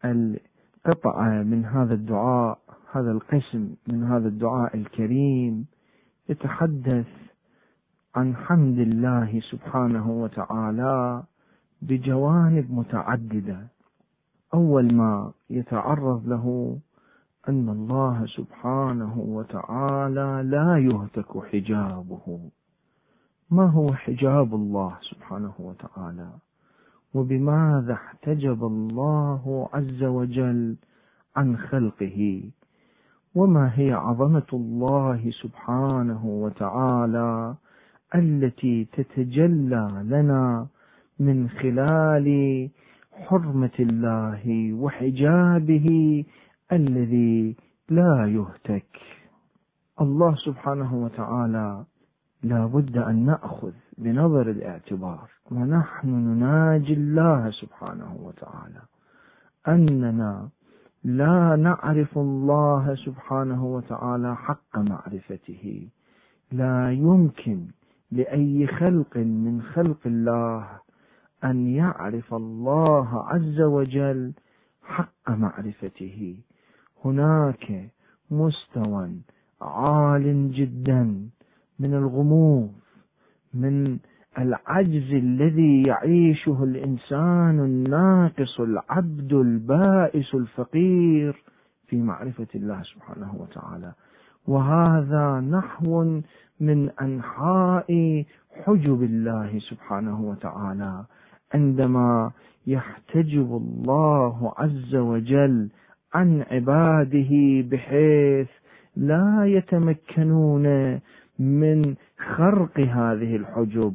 [0.06, 2.60] القطعة من هذا الدعاء.
[2.92, 5.66] هذا القسم من هذا الدعاء الكريم
[6.30, 7.08] يتحدث
[8.16, 11.24] عن حمد الله سبحانه وتعالى
[11.82, 13.68] بجوانب متعددة.
[14.54, 16.78] أول ما يتعرض له
[17.50, 22.40] أن الله سبحانه وتعالى لا يهتك حجابه.
[23.52, 26.30] ما هو حجاب الله سبحانه وتعالى؟
[27.14, 30.76] وبماذا احتجب الله عز وجل
[31.36, 32.50] عن خلقه؟
[33.36, 37.56] وما هي عظمة الله سبحانه وتعالى
[38.16, 40.68] التي تتجلى لنا
[41.20, 42.28] من خلال
[43.12, 45.88] حرمة الله وحجابه
[46.72, 47.56] الذي
[47.90, 49.00] لا يهتك.
[50.02, 51.84] الله سبحانه وتعالى
[52.44, 55.30] لا بد أن نأخذ بنظر الاعتبار.
[55.52, 58.82] ونحن نناجي الله سبحانه وتعالى.
[59.68, 60.50] أننا
[61.04, 65.88] لا نعرف الله سبحانه وتعالى حق معرفته.
[66.52, 67.68] لا يمكن
[68.12, 70.68] لأي خلق من خلق الله
[71.44, 74.34] أن يعرف الله عز وجل
[74.84, 76.38] حق معرفته.
[77.06, 77.92] هناك
[78.32, 79.10] مستوى
[79.62, 81.30] عال جدا
[81.80, 82.74] من الغموض
[83.54, 84.00] من
[84.38, 91.44] العجز الذي يعيشه الإنسان الناقص العبد البائس الفقير
[91.88, 93.94] في معرفة الله سبحانه وتعالى.
[94.48, 96.22] وهذا نحو
[96.60, 98.24] من أنحاء
[98.66, 101.06] حجب الله سبحانه وتعالى.
[101.54, 102.32] عندما
[102.68, 105.70] يحتجب الله عز وجل
[106.14, 107.30] عن عباده
[107.72, 108.50] بحيث
[108.96, 111.00] لا يتمكنون
[111.40, 111.96] من
[112.36, 113.94] خرق هذه الحجب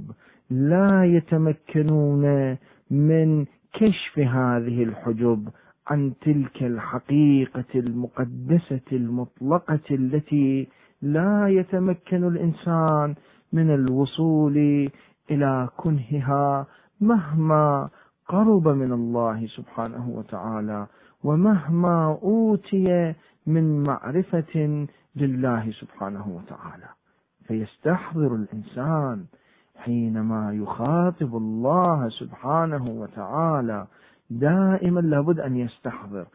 [0.54, 2.56] لا يتمكنون
[2.90, 5.48] من كشف هذه الحجب
[5.86, 10.68] عن تلك الحقيقة المقدسة المطلقة التي
[11.02, 13.14] لا يتمكن الإنسان
[13.52, 14.56] من الوصول
[15.30, 16.66] إلى كنهها
[17.00, 17.88] مهما
[18.28, 20.86] قرب من الله سبحانه وتعالى
[21.24, 23.14] ومهما أوتي
[23.46, 24.86] من معرفة
[25.16, 26.88] لله سبحانه وتعالى.
[27.46, 29.24] فيستحضر الإنسان
[29.76, 33.86] حينما يخاطب الله سبحانه وتعالى
[34.30, 36.26] دائما لابد أن يستحضر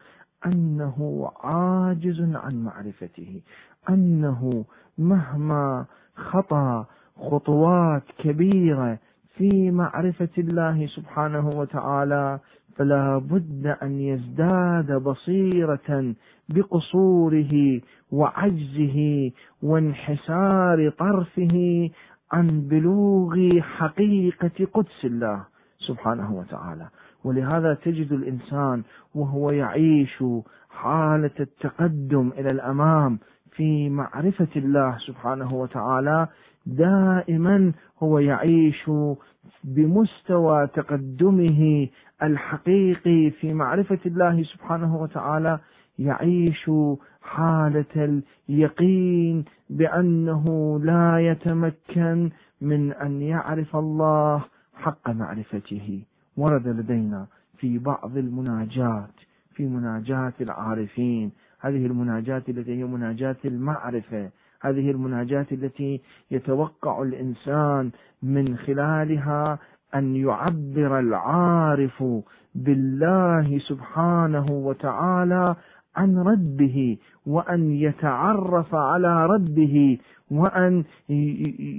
[0.46, 3.40] أنه عاجز عن معرفته
[3.88, 4.64] أنه
[4.98, 6.84] مهما خطى
[7.16, 8.98] خطوات كبيرة
[9.36, 12.38] في معرفة الله سبحانه وتعالى
[12.76, 16.14] فلا بد أن يزداد بصيرة
[16.48, 17.80] بقصوره
[18.12, 19.30] وعجزه
[19.62, 21.90] وانحسار طرفه
[22.32, 25.44] عن بلوغ حقيقة قدس الله
[25.78, 26.88] سبحانه وتعالى.
[27.24, 28.82] ولهذا تجد الإنسان
[29.14, 30.24] وهو يعيش
[30.70, 33.18] حالة التقدم إلى الأمام
[33.50, 36.28] في معرفة الله سبحانه وتعالى
[36.66, 38.90] دائما هو يعيش
[39.64, 41.88] بمستوى تقدمه
[42.22, 45.58] الحقيقي في معرفة الله سبحانه وتعالى
[45.98, 46.70] يعيش
[47.22, 50.44] حالة اليقين بأنه
[50.82, 52.30] لا يتمكن
[52.60, 56.02] من أن يعرف الله حق معرفته.
[56.36, 57.26] ورد لدينا
[57.58, 59.14] في بعض المناجات
[59.54, 61.32] في مناجات العارفين.
[61.60, 64.30] هذه المناجات التي هي مناجات المعرفة.
[64.62, 67.90] هذه المناجات التي يتوقع الإنسان
[68.22, 69.58] من خلالها
[69.94, 72.04] أن يعبر العارف
[72.54, 75.56] بالله سبحانه وتعالى
[75.96, 79.98] عن ربه وأن يتعرف على ربه
[80.30, 80.84] وأن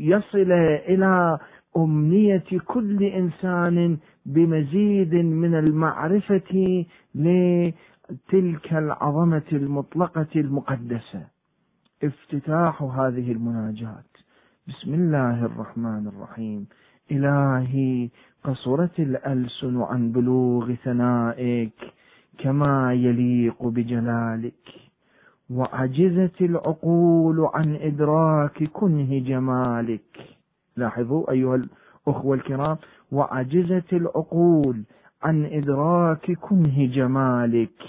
[0.09, 0.51] يصل
[0.91, 1.39] إلى
[1.77, 11.27] أمنية كل إنسان بمزيد من المعرفة لتلك العظمة المطلقة المقدسة.
[12.03, 14.11] افتتاح هذه المناجات.
[14.67, 16.67] بسم الله الرحمن الرحيم.
[17.11, 18.09] إلهي
[18.43, 21.93] قصرت الألسن عن بلوغ ثنائك.
[22.43, 24.69] كما يليق بجلالك
[25.49, 30.37] وعجزت العقول عن إدراك كنه جمالك.
[30.77, 31.55] لاحظوا أيها
[32.07, 32.77] الأخوة الكرام
[33.11, 34.83] وعجزت العقول
[35.23, 37.81] عن إدراك كنه جمالك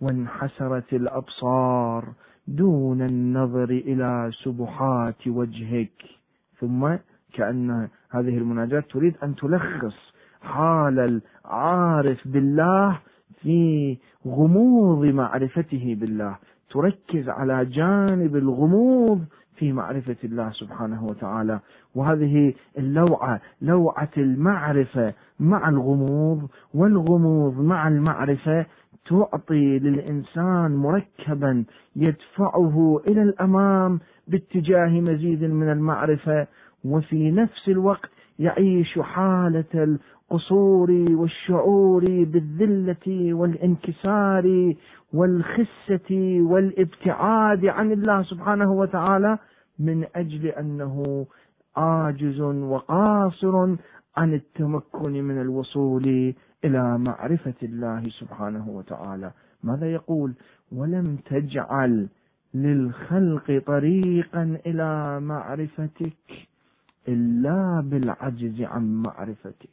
[0.00, 2.04] وانحسرت الأبصار
[2.48, 6.02] دون النظر إلى سبحات وجهك.
[6.60, 6.96] ثم
[7.34, 9.96] كأن هذه المناجاة تريد أن تلخص
[10.42, 12.98] حال العارف بالله
[13.46, 16.36] في غموض معرفته بالله.
[16.70, 19.24] تركز على جانب الغموض
[19.56, 21.60] في معرفة الله سبحانه وتعالى.
[21.94, 28.66] وهذه اللوعة لوعة المعرفة مع الغموض والغموض مع المعرفة
[29.08, 31.64] تعطي للإنسان مركبا
[31.96, 36.46] يدفعه إلى الأمام باتجاه مزيد من المعرفة.
[36.84, 44.74] وفي نفس الوقت يعيش حالة القصور والشعور بالذلة والانكسار
[45.12, 49.38] والخسة والابتعاد عن الله سبحانه وتعالى
[49.78, 51.26] من أجل أنه
[51.76, 53.76] عاجز وقاصر
[54.16, 56.34] عن التمكن من الوصول
[56.64, 59.32] إلى معرفة الله سبحانه وتعالى.
[59.64, 60.34] ماذا يقول؟
[60.72, 62.08] ولم تجعل
[62.54, 66.16] للخلق طريقا إلى معرفتك.
[67.08, 69.68] إلا بالعجز عن معرفتك.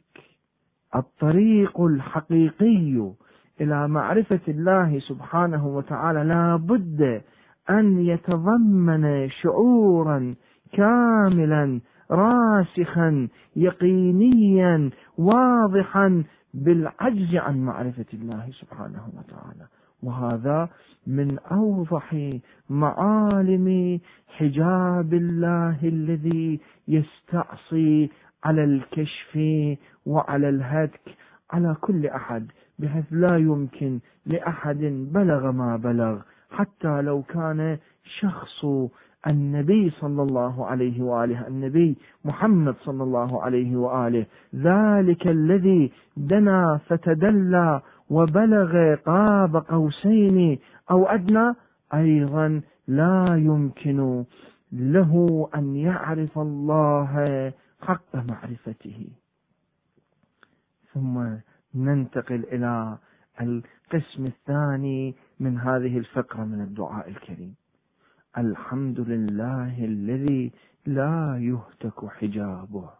[0.96, 3.12] الطريق الحقيقي
[3.60, 7.22] إلى معرفة الله سبحانه وتعالى لا بد
[7.70, 10.34] أن يتضمن شعورا
[10.72, 11.80] كاملا
[12.10, 16.24] راسخا يقينيا واضحا
[16.54, 19.66] بالعجز عن معرفة الله سبحانه وتعالى.
[20.04, 20.68] وهذا
[21.06, 22.16] من أوضح
[22.70, 24.00] معالم
[24.36, 28.10] حجاب الله الذي يستعصي
[28.44, 29.38] على الكشف
[30.06, 31.16] وعلى الهتك
[31.50, 32.46] على كل أحد
[32.78, 34.80] بحيث لا يمكن لأحد
[35.12, 36.18] بلغ ما بلغ
[36.50, 37.78] حتى لو كان
[38.20, 38.64] شخص
[39.26, 47.80] النبي صلى الله عليه وآله النبي محمد صلى الله عليه وآله ذلك الذي دنا فتدلى
[48.10, 50.58] وبلغ قاب قوسين
[50.90, 51.54] أو أدنى
[51.94, 54.24] أيضا لا يمكن
[54.72, 59.08] له أن يعرف الله حق معرفته.
[60.92, 61.26] ثم
[61.74, 62.98] ننتقل إلى
[63.40, 67.54] القسم الثاني من هذه الفقرة من الدعاء الكريم.
[68.38, 70.52] الحمد لله الذي
[70.86, 72.90] لا يهتك حجابه.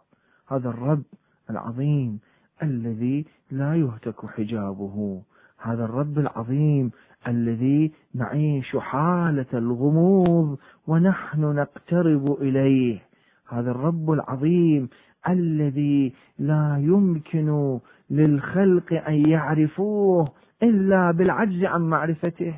[0.49, 1.05] هذا الرب
[1.51, 2.21] العظيم
[2.63, 5.23] الذي لا يهتك حجابه.
[5.59, 6.91] هذا الرب العظيم
[7.29, 13.03] الذي نعيش حالة الغموض ونحن نقترب إليه.
[13.49, 14.89] هذا الرب العظيم
[15.29, 17.79] الذي لا يمكن
[18.11, 20.29] للخلق أن يعرفوه
[20.63, 22.55] إلا بالعجز عن معرفته.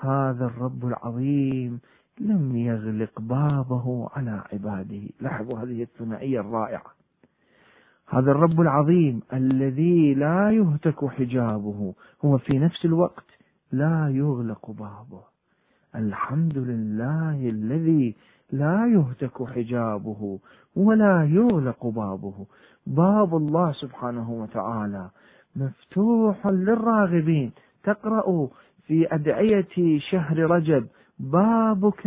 [0.00, 1.80] هذا الرب العظيم
[2.20, 5.02] لم يغلق بابه على عباده.
[5.20, 6.99] لاحظوا هذه الثنائية الرائعة.
[8.12, 11.94] هذا الرب العظيم الذي لا يهتك حجابه
[12.24, 13.26] هو في نفس الوقت
[13.72, 15.22] لا يغلق بابه.
[15.94, 18.16] الحمد لله الذي
[18.52, 20.38] لا يهتك حجابه
[20.76, 22.46] ولا يغلق بابه.
[22.86, 25.10] باب الله سبحانه وتعالى
[25.56, 27.52] مفتوح للراغبين.
[27.84, 28.48] تقرأ
[28.86, 30.86] في أدعية شهر رجب
[31.18, 32.06] بابك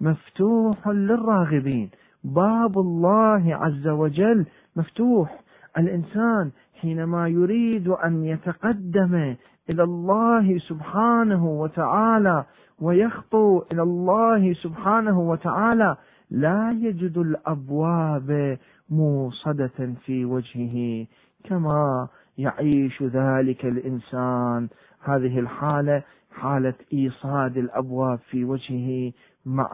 [0.00, 1.90] مفتوح للراغبين.
[2.24, 4.46] باب الله عز وجل
[4.76, 5.40] مفتوح.
[5.78, 6.50] الإنسان
[6.80, 9.36] حينما يريد أن يتقدم
[9.70, 12.44] إلى الله سبحانه وتعالى
[12.80, 15.96] ويخطو إلى الله سبحانه وتعالى
[16.30, 18.58] لا يجد الأبواب
[18.90, 21.06] موصدة في وجهه
[21.44, 22.08] كما
[22.38, 24.68] يعيش ذلك الإنسان.
[25.00, 26.02] هذه الحالة
[26.32, 29.12] حالة إيصاد الأبواب في وجهه
[29.46, 29.70] مع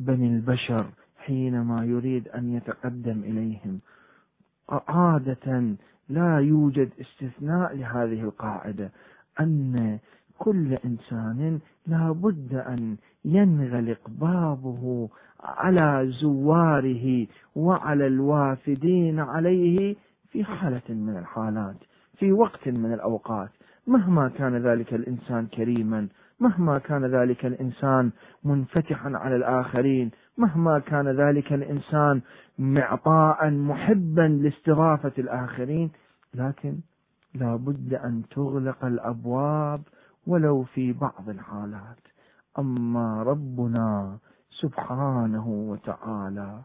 [0.00, 0.84] بني البشر.
[1.26, 3.80] حينما يريد أن يتقدم إليهم.
[4.88, 5.76] عادة
[6.08, 8.90] لا يوجد استثناء لهذه القاعدة.
[9.40, 9.98] أن
[10.38, 15.08] كل إنسان لا بد أن ينغلق بابه
[15.40, 19.96] على زواره وعلى الوافدين عليه
[20.30, 21.76] في حالة من الحالات
[22.18, 23.50] في وقت من الأوقات.
[23.86, 26.08] مهما كان ذلك الإنسان كريما
[26.42, 28.10] مهما كان ذلك الإنسان
[28.44, 32.20] منفتحا على الآخرين مهما كان ذلك الإنسان
[32.58, 35.90] معطاء محبا لاستضافة الآخرين
[36.34, 36.76] لكن
[37.34, 39.80] لا بد أن تغلق الأبواب
[40.26, 42.02] ولو في بعض الحالات.
[42.58, 44.18] أما ربنا
[44.50, 46.62] سبحانه وتعالى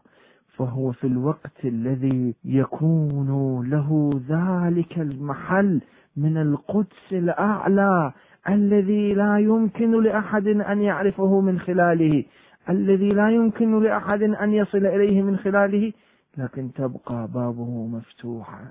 [0.56, 3.30] فهو في الوقت الذي يكون
[3.70, 5.80] له ذلك المحل
[6.16, 8.12] من القدس الأعلى
[8.48, 12.24] الذي لا يمكن لأحد أن يعرفه من خلاله
[12.70, 15.92] الذي لا يمكن لأحد أن يصل إليه من خلاله
[16.38, 18.64] لكن تبقى بابه مفتوحا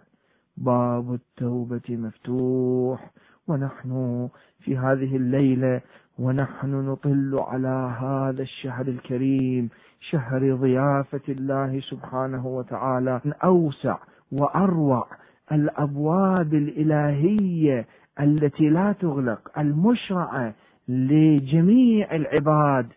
[0.57, 3.11] باب التوبة مفتوح.
[3.47, 5.81] ونحن في هذه الليلة
[6.19, 9.69] ونحن نطل على هذا الشهر الكريم
[9.99, 13.21] شهر ضيافة الله سبحانه وتعالى.
[13.25, 13.97] من أوسع
[14.31, 15.07] وأروع
[15.51, 17.85] الأبواب الإلهية
[18.19, 20.53] التي لا تغلق المشرعة
[20.87, 22.87] لجميع العباد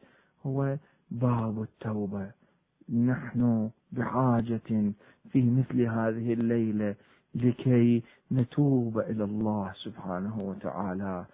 [0.47, 0.77] هو
[1.11, 2.31] باب التوبة.
[2.95, 4.93] نحن بحاجة
[5.33, 6.95] في مثل هذه الليلة
[7.35, 8.03] لكي
[8.33, 11.25] نتوب إلى الله سبحانه وتعالى.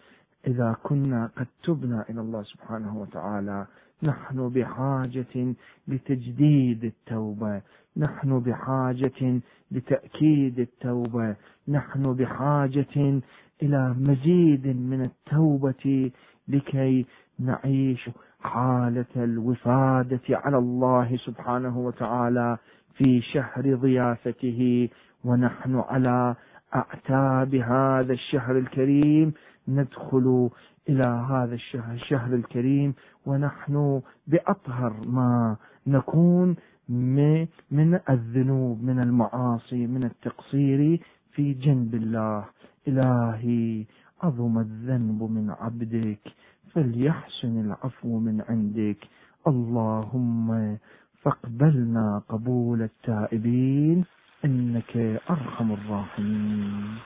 [0.46, 3.66] إذا كنا قد تبنا إلى الله سبحانه وتعالى
[4.02, 5.54] نحن بحاجة
[5.88, 7.62] لتجديد التوبة.
[7.96, 9.40] نحن بحاجة
[9.70, 11.36] لتأكيد التوبة.
[11.68, 13.20] نحن بحاجة
[13.62, 16.10] إلى مزيد من التوبة
[16.48, 17.06] لكي
[17.38, 22.58] نعيش حالة الوفادة على الله سبحانه وتعالى
[22.94, 24.88] في شهر ضيافته.
[25.24, 26.34] ونحن على
[26.74, 29.32] أعتاب هذا الشهر الكريم.
[29.68, 30.50] ندخل
[30.88, 32.94] إلى هذا الشهر, الكريم.
[33.26, 36.56] ونحن بأطهر ما نكون
[36.88, 41.00] من الذنوب من المعاصي من التقصير
[41.32, 42.44] في جنب الله.
[42.88, 43.86] إلهي
[44.22, 46.32] عظم الذنب من عبدك
[46.72, 49.08] فليحسن العفو من عندك.
[49.46, 50.78] اللهم
[51.22, 54.04] فاقبلنا قبول التائبين
[54.44, 54.96] إنك
[55.30, 56.98] أرحم الراحمين.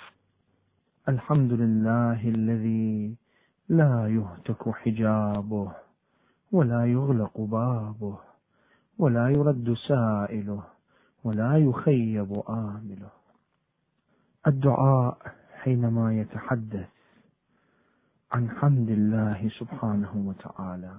[1.09, 3.17] الحمد لله الذي
[3.69, 5.73] لا يهتك حجابه
[6.53, 8.30] ولا يغلق بابه.
[9.01, 10.63] ولا يرد سائله
[11.25, 13.11] ولا يخيب آمله.
[14.47, 15.19] الدعاء
[15.63, 16.89] حينما يتحدث
[18.33, 20.95] عن حمد الله سبحانه وتعالى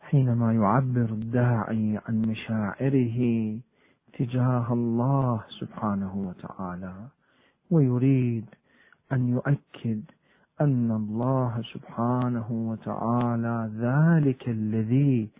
[0.00, 3.18] حينما يعبر الداعي عن مشاعره
[4.18, 6.94] تجاه الله سبحانه وتعالى
[7.70, 8.46] ويريد
[9.12, 10.02] أن يؤكد
[10.60, 15.30] أن الله سبحانه وتعالى ذلك الذي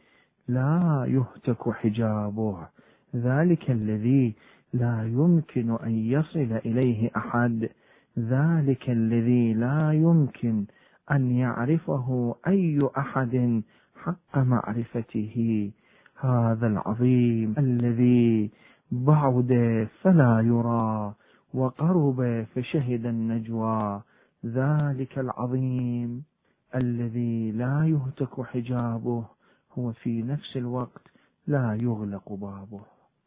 [0.51, 2.57] لا يهتك حجابه.
[3.16, 4.34] ذلك الذي
[4.72, 7.68] لا يمكن أن يصل إليه أحد.
[8.18, 10.64] ذلك الذي لا يمكن
[11.11, 13.62] أن يعرفه أي أحد
[13.96, 15.70] حق معرفته.
[16.20, 18.51] هذا العظيم الذي
[18.90, 19.51] بعد
[20.03, 21.14] فلا يرى
[21.55, 24.03] وقرب فشهد النجوى.
[24.46, 26.22] ذلك العظيم
[26.74, 29.39] الذي لا يهتك حجابه.
[29.79, 31.03] هو في نفس الوقت
[31.47, 32.81] لا يغلق بابه.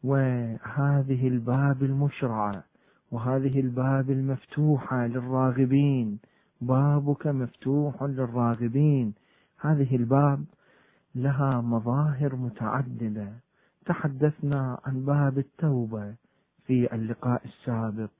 [0.04, 2.64] وهذه الباب المشرعة
[3.12, 6.18] وهذه الباب المفتوحة للراغبين.
[6.60, 9.14] بابك مفتوح للراغبين.
[9.60, 10.44] هذه الباب
[11.14, 13.32] لها مظاهر متعددة.
[13.86, 16.14] تحدثنا عن باب التوبة
[16.66, 18.10] في اللقاء السابق.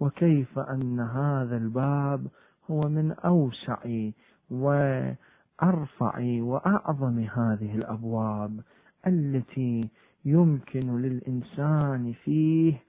[0.00, 2.26] وكيف أن هذا الباب
[2.70, 3.78] هو من أوسع
[5.62, 8.60] وأرفع وأعظم هذه الأبواب
[9.06, 9.88] التي
[10.24, 12.82] يمكن للإنسان فيه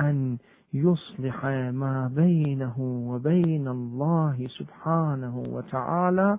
[0.00, 0.38] أن
[0.72, 6.38] يصلح ما بينه وبين الله سبحانه وتعالى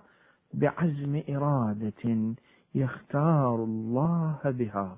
[0.54, 2.34] بعزم إرادة
[2.76, 4.98] يختار الله بها.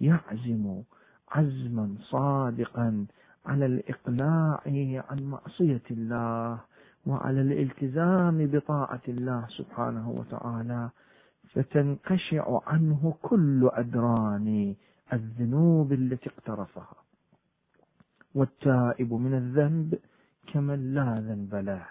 [0.00, 0.82] يعزم
[1.30, 3.06] عزما صادقا
[3.46, 4.60] على الإقلاع
[5.10, 6.58] عن معصية الله.
[7.06, 10.90] وعلى الالتزام بطاعة الله سبحانه وتعالى
[11.54, 14.74] فتنقشع عنه كل أدران
[15.12, 16.94] الذنوب التي اقترفها.
[18.34, 19.98] والتائب من الذنب
[20.52, 21.86] كمن لا ذنب له.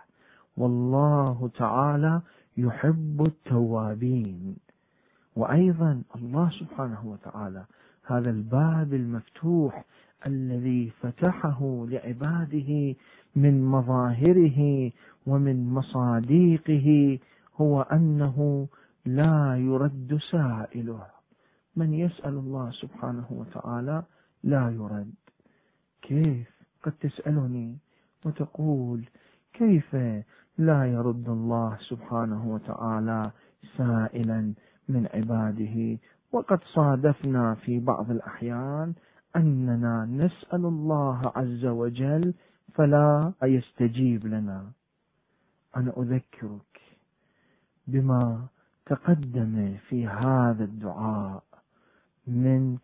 [0.57, 2.21] والله تعالى
[2.57, 4.55] يحب التوابين.
[5.35, 7.65] وأيضا الله سبحانه وتعالى
[8.03, 9.85] هذا الباب المفتوح
[10.27, 12.95] الذي فتحه لعباده
[13.35, 14.91] من مظاهره
[15.27, 17.19] ومن مصاديقه
[17.55, 18.67] هو أنه
[19.05, 21.05] لا يرد سائله.
[21.75, 24.03] من يسأل الله سبحانه وتعالى
[24.43, 25.13] لا يرد.
[26.01, 26.49] كيف؟
[26.83, 27.77] قد تسألني
[28.25, 29.09] وتقول
[29.53, 29.95] كيف
[30.57, 33.31] لا يرد الله سبحانه وتعالى
[33.77, 34.53] سائلا
[34.89, 35.97] من عباده؟
[36.31, 38.93] وقد صادفنا في بعض الأحيان
[39.35, 42.33] أننا نسأل الله عز وجل
[42.75, 44.71] فلا يستجيب لنا.
[45.77, 46.81] أنا أذكرك
[47.87, 48.45] بما
[48.85, 51.43] تقدم في هذا الدعاء
[52.27, 52.77] من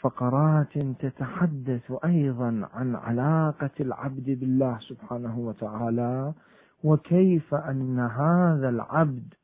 [0.00, 6.32] فقرات تتحدث أيضا عن علاقة العبد بالله سبحانه وتعالى
[6.84, 9.34] وكيف أن هذا العبد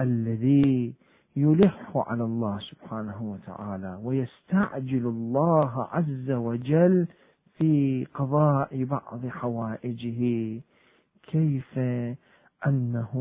[0.00, 0.94] الذي
[1.36, 7.06] يلح على الله سبحانه وتعالى ويستعجل الله عز وجل
[7.62, 10.60] في قضاء بعض حوائجه
[11.22, 11.78] كيف
[12.66, 13.12] أنه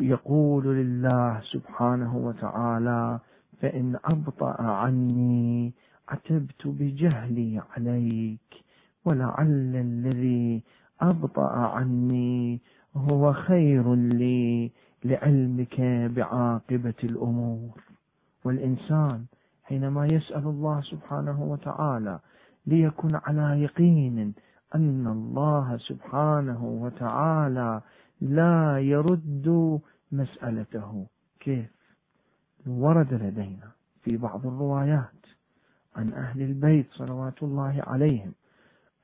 [0.00, 3.20] يقول لله سبحانه وتعالى
[3.60, 5.72] فإن أبطأ عني
[6.08, 8.64] عتبت بجهلي عليك
[9.04, 10.62] ولعل الذي
[11.00, 12.60] أبطأ عني
[12.96, 14.70] هو خير لي
[15.04, 15.80] لعلمك
[16.16, 17.82] بعاقبة الأمور.
[18.44, 19.24] والإنسان
[19.64, 22.18] حينما يسأل الله سبحانه وتعالى
[22.66, 24.34] ليكن على يقين
[24.74, 27.80] أن الله سبحانه وتعالى
[28.20, 29.80] لا يرد
[30.12, 31.06] مسألته.
[31.40, 31.70] كيف؟
[32.66, 33.70] ورد لدينا
[34.02, 35.26] في بعض الروايات
[35.96, 38.32] عن أهل البيت صلوات الله عليهم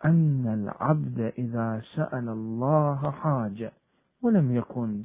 [0.04, 3.72] أن العبد إذا سأل الله حاجة
[4.22, 5.04] ولم يكن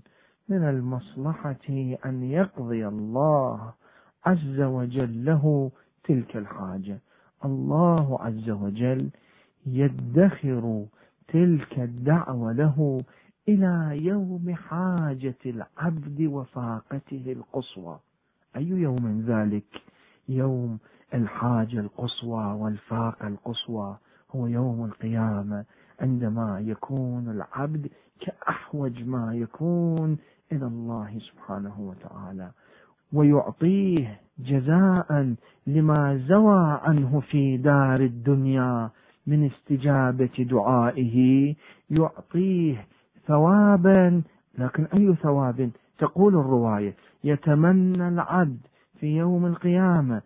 [0.49, 1.70] من المصلحة
[2.06, 3.74] أن يقضي الله
[4.26, 5.72] عز وجل له
[6.04, 6.99] تلك الحاجة.
[7.45, 9.09] الله عز وجل
[9.65, 10.85] يدخر
[11.27, 13.03] تلك الدعوة له
[13.49, 17.99] إلى يوم حاجة العبد وفاقته القصوى.
[18.55, 19.81] أي يوم ذلك؟
[20.29, 20.79] يوم
[21.13, 23.97] الحاجة القصوى والفاقة القصوى.
[24.35, 25.65] هو يوم القيامة
[25.99, 27.89] عندما يكون العبد
[28.19, 30.17] كأحوج ما يكون
[30.51, 32.51] إلى الله سبحانه وتعالى.
[33.14, 35.36] ويعطيه جزاء
[35.68, 38.89] لما زوى عنه في دار الدنيا
[39.28, 41.55] من استجابة دعائه.
[41.89, 42.88] يعطيه
[43.28, 44.22] ثوابا
[44.57, 48.59] لكن أي ثواب؟ تقول الرواية يتمنى العبد
[48.99, 50.22] في يوم القيامة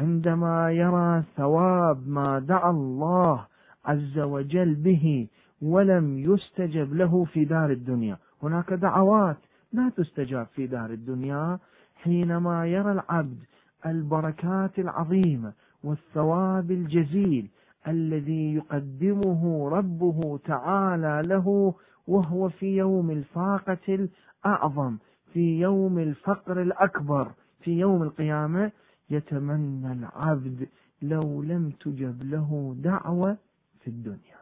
[0.00, 3.46] عندما يرى ثواب ما دعا الله
[3.84, 5.28] عز وجل به
[5.62, 8.16] ولم يستجب له في دار الدنيا.
[8.42, 9.36] هناك دعوات
[9.72, 11.58] لا تستجاب في دار الدنيا.
[12.02, 13.38] حينما يرى العبد
[13.86, 15.52] البركات العظيمة
[15.84, 17.50] والثواب الجزيل
[17.88, 21.74] الذي يقدمه ربه تعالى له
[22.06, 24.08] وهو في يوم الفاقة
[24.44, 24.98] الأعظم
[25.32, 28.72] في يوم الفقر الأكبر في يوم القيامة
[29.10, 30.68] يتمنى العبد
[31.02, 33.36] لو لم تجب له دعوة
[33.80, 34.38] في الدنيا.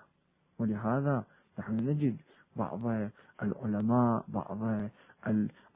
[0.59, 1.25] ولهذا
[1.59, 2.17] نحن نجد
[2.57, 2.81] بعض
[3.43, 4.59] العلماء بعض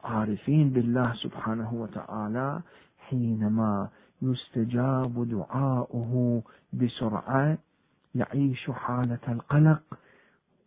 [0.04, 2.60] العارفين بالله سبحانه وتعالى
[2.98, 3.88] حينما
[4.22, 6.42] يستجاب دعاؤه
[6.72, 7.58] بسرعة
[8.14, 9.82] يعيش حالة القلق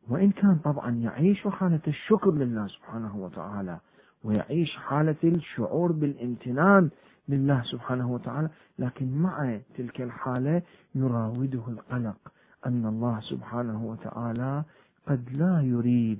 [0.09, 3.79] وإن كان طبعا يعيش حالة الشكر لله سبحانه وتعالى
[4.23, 6.89] ويعيش حالة الشعور بالامتنان
[7.29, 10.61] لله سبحانه وتعالى لكن مع تلك الحالة
[10.95, 12.17] يراوده القلق
[12.65, 14.63] أن الله سبحانه وتعالى
[15.07, 16.19] قد لا يريد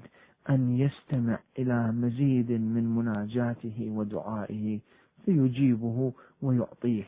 [0.50, 4.80] أن يستمع إلى مزيد من مناجاته ودعائه
[5.26, 7.04] فيجيبه ويعطيه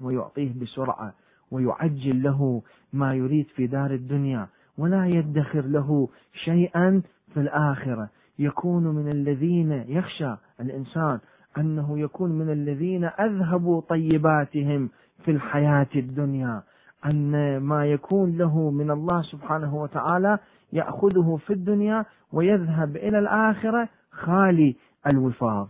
[0.00, 1.14] ويعطيه بسرعة
[1.50, 7.02] ويعجل له ما يريد في دار الدنيا ولا يدخر له شيئا
[7.34, 8.08] في الآخرة.
[8.38, 11.18] يكون من الذين يخشى الإنسان
[11.58, 14.90] أنه يكون من الذين أذهبوا طيباتهم
[15.24, 16.62] في الحياة الدنيا.
[17.06, 20.38] أن ما يكون له من الله سبحانه وتعالى
[20.72, 22.04] يأخذه في الدنيا
[22.34, 24.76] ويذهب إلى الآخرة خالي
[25.06, 25.68] الوفاض.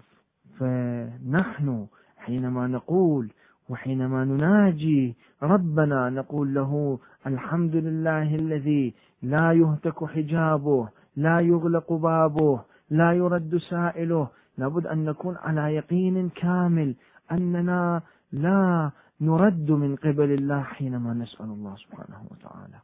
[0.58, 1.86] فنحن
[2.16, 3.30] حينما نقول
[3.68, 12.60] وحينما نناجي ربنا نقول له الحمد لله الذي لا يهتك حجابه لا يغلق بابه
[12.90, 14.28] لا يرد سائله.
[14.58, 16.94] لابد أن نكون على يقين كامل
[17.32, 18.02] أننا
[18.32, 18.90] لا
[19.20, 22.78] نرد من قبل الله حينما نسأل الله سبحانه وتعالى.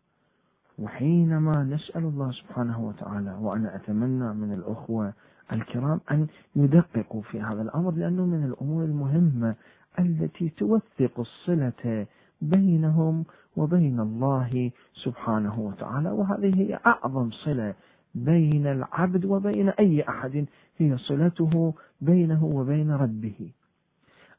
[0.81, 5.13] وحينما نسأل الله سبحانه وتعالى وأنا أتمنى من الأخوة
[5.53, 6.27] الكرام أن
[6.57, 9.55] يدققوا في هذا الأمر لأنه من الأمور المهمة
[9.99, 12.07] التي توثق الصلة
[12.43, 13.25] بينهم
[13.57, 16.11] وبين الله سبحانه وتعالى.
[16.11, 17.75] وهذه هي أعظم صلة
[18.15, 20.47] بين العبد وبين أي أحد
[20.79, 23.53] هي صلته بينه وبين ربه.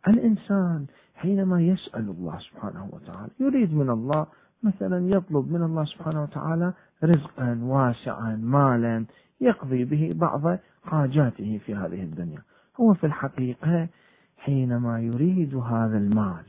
[0.07, 0.85] الإنسان
[1.15, 4.25] حينما يسأل الله سبحانه وتعالى يريد من الله
[4.63, 9.05] مثلا يطلب من الله سبحانه وتعالى رزقا واسعا مالا
[9.41, 12.41] يقضي به بعض حاجاته في هذه الدنيا.
[12.79, 13.87] هو في الحقيقة
[14.37, 16.43] حينما يريد هذا المال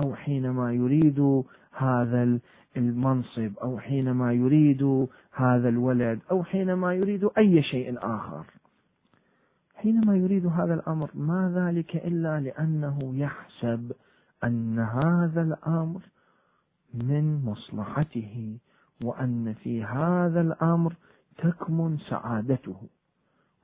[0.00, 2.38] أو حينما يريد هذا
[2.76, 8.44] المنصب أو حينما يريد هذا الولد أو حينما يريد أي شيء آخر.
[9.74, 13.92] حينما يريد هذا الأمر ما ذلك إلا لأنه يحسب
[14.44, 16.00] أن هذا الأمر
[16.94, 18.58] من مصلحته
[19.04, 20.94] وأن في هذا الأمر
[21.38, 22.76] تكمن سعادته.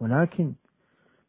[0.01, 0.53] ولكن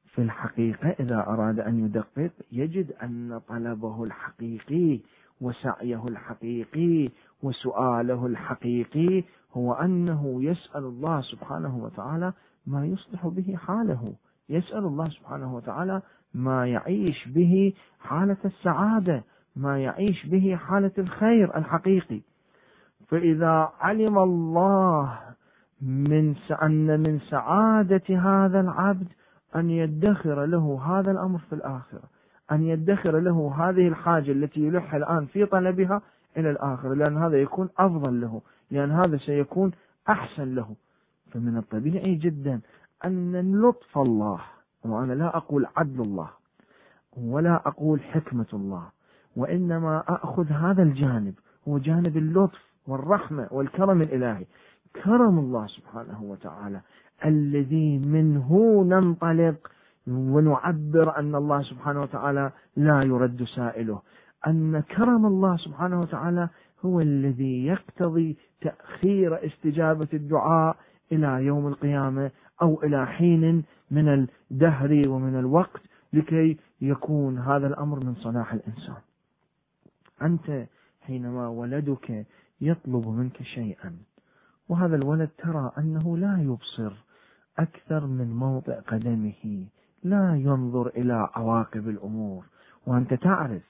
[0.06, 5.00] في الحقيقة إذا أراد أن يدقق يجد أن طلبه الحقيقي
[5.42, 7.10] وسعيه الحقيقي
[7.44, 9.24] وسؤاله الحقيقي
[9.54, 12.34] هو أنه يسأل الله سبحانه وتعالى
[12.68, 14.16] ما يصلح به حاله.
[14.50, 16.02] يسأل الله سبحانه وتعالى
[16.34, 19.24] ما يعيش به حالة السعادة.
[19.60, 22.22] ما يعيش به حالة الخير الحقيقي.
[23.08, 25.20] فإذا علم الله
[25.82, 29.08] من أن من سعادة هذا العبد
[29.56, 32.04] أن يدخر له هذا الأمر في الآخرة.
[32.52, 36.02] أن يدخر له هذه الحاجة التي يلح الآن في طلبها
[36.38, 38.42] إلى الآخرة لأن هذا يكون أفضل له
[38.72, 39.72] لأن هذا سيكون
[40.10, 40.76] أحسن له.
[41.32, 42.62] فمن الطبيعي جدا
[43.06, 44.42] أن لطف الله
[44.86, 46.30] وأنا لا أقول عدل الله
[47.18, 48.99] ولا أقول حكمة الله.
[49.36, 51.34] وإنما أخذ هذا الجانب
[51.68, 54.46] هو جانب اللطف والرحمة والكرم الإلهي.
[55.04, 56.82] كرم الله سبحانه وتعالى
[57.26, 59.72] الذي منه ننطلق
[60.08, 64.02] ونعبر أن الله سبحانه وتعالى لا يرد سائله.
[64.48, 66.50] أن كرم الله سبحانه وتعالى
[66.86, 70.76] هو الذي يقتضي تأخير استجابة الدعاء
[71.12, 75.82] إلى يوم القيامة أو إلى حين من الدهر ومن الوقت
[76.14, 78.96] لكي يكون هذا الأمر من صلاح الإنسان.
[80.22, 80.68] أنت
[81.02, 82.26] حينما ولدك
[82.62, 83.96] يطلب منك شيئا.
[84.70, 86.94] وهذا الولد ترى أنه لا يبصر
[87.60, 89.66] أكثر من موضع قدمه
[90.04, 92.46] لا ينظر إلى عواقب الأمور.
[92.88, 93.64] وأنت تعرف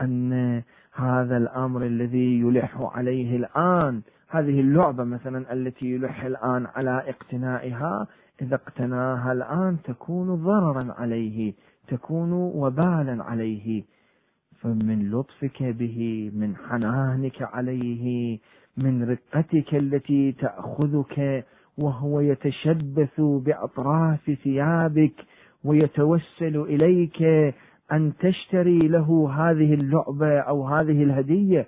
[0.00, 8.06] أن هذا الأمر الذي يلح عليه الآن هذه اللعبة مثلا التي يلح الآن على اقتنائها
[8.42, 11.54] إذا اقتناها الآن تكون ضررا عليه
[11.88, 13.84] تكون وبالا عليه.
[14.60, 18.38] فمن لطفك به من حنانك عليه
[18.76, 21.44] من رقتك التي تأخذك
[21.78, 25.14] وهو يتشبث بأطراف ثيابك
[25.64, 27.22] ويتوسل إليك
[27.92, 31.66] أن تشتري له هذه اللعبة أو هذه الهدية.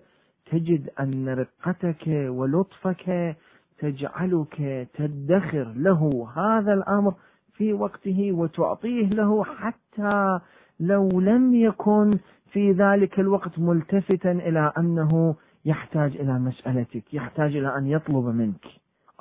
[0.51, 3.37] تجد أن رقتك ولطفك
[3.79, 7.15] تجعلك تدخر له هذا الأمر
[7.53, 10.41] في وقته وتعطيه له حتى
[10.81, 12.19] لو لم يكن
[12.53, 15.35] في ذلك الوقت ملتفتا إلى أنه
[15.65, 18.67] يحتاج إلى مسألتك يحتاج إلى أن يطلب منك.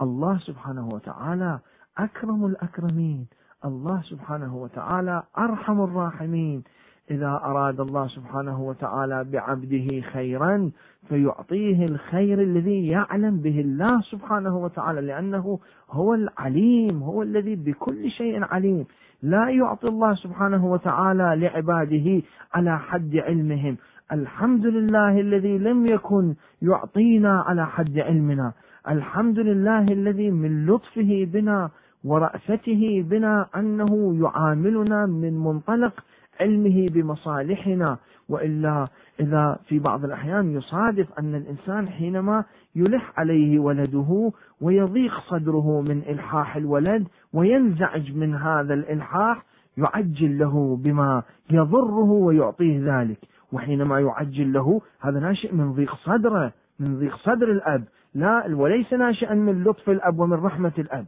[0.02, 1.60] الله سبحانه وتعالى
[1.98, 3.28] أكرم الأكرمين.
[3.66, 6.64] الله سبحانه وتعالى أرحم الراحمين.
[7.12, 10.72] إذا أراد الله سبحانه وتعالى بعبده خيرا
[11.10, 15.60] فيعطيه الخير الذي يعلم به الله سبحانه وتعالى لأنه
[15.90, 18.86] هو العليم هو الذي بكل شيء عليم.
[19.24, 22.22] لا يعطي الله سبحانه وتعالى لعباده
[22.54, 23.78] على حد علمهم.
[24.12, 28.54] الحمد لله الذي لم يكن يعطينا على حد علمنا.
[28.88, 31.70] الحمد لله الذي من لطفه بنا
[32.04, 35.94] ورأفته بنا أنه يعاملنا من منطلق
[36.40, 37.98] علمه بمصالحنا
[38.30, 38.88] وإلا
[39.20, 42.44] إذا في بعض الأحيان يصادف أن الإنسان حينما
[42.76, 49.46] يلح عليه ولده ويضيق صدره من إلحاح الولد وينزعج من هذا الإلحاح
[49.78, 53.18] يعجل له بما يضره ويعطيه ذلك.
[53.52, 57.84] وحينما يعجل له هذا ناشئ من ضيق صدره من ضيق صدر الأب.
[58.16, 61.06] لا وليس ناشئا من لطف الأب ومن رحمة الأب.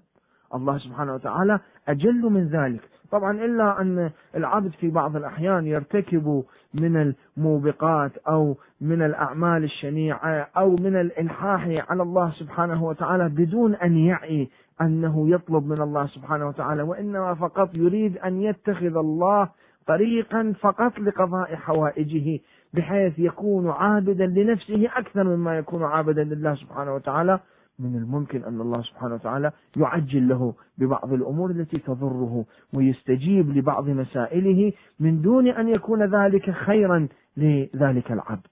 [0.55, 2.81] الله سبحانه وتعالى أجل من ذلك.
[3.11, 6.43] طبعا إلا أن العبد في بعض الأحيان يرتكب
[6.73, 13.97] من الموبقات أو من الأعمال الشنيعة أو من الإلحاح على الله سبحانه وتعالى بدون أن
[13.97, 14.49] يعي
[14.81, 19.49] أنه يطلب من الله سبحانه وتعالى وإنما فقط يريد أن يتخذ الله
[19.87, 22.39] طريقا فقط لقضاء حوائجه
[22.73, 27.39] بحيث يكون عابدا لنفسه أكثر مما يكون عابدا لله سبحانه وتعالى.
[27.83, 34.73] من الممكن أن الله سبحانه وتعالى يعجل له ببعض الأمور التي تضره ويستجيب لبعض مسائله
[34.99, 37.07] من دون أن يكون ذلك خيرا
[37.37, 38.47] لذلك العبد.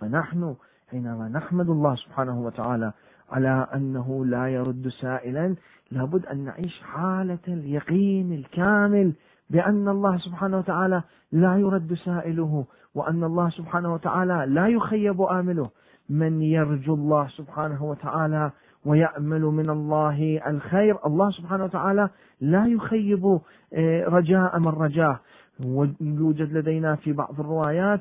[0.00, 0.54] فنحن
[0.90, 2.92] حينما نحمد الله سبحانه وتعالى
[3.30, 5.54] على أنه لا يرد سائلا
[5.90, 9.12] لابد أن نعيش حالة اليقين الكامل
[9.50, 11.02] بأن الله سبحانه وتعالى
[11.32, 12.64] لا يرد سائله
[12.94, 15.70] وأن الله سبحانه وتعالى لا يخيب آمله.
[16.08, 18.50] من يرجو الله سبحانه وتعالى
[18.84, 21.06] ويأمل من الله الخير.
[21.06, 22.08] الله سبحانه وتعالى
[22.40, 23.40] لا يخيب
[23.74, 25.20] آه، رجاء من رجاه.
[25.64, 28.00] ويوجد لدينا في بعض الروايات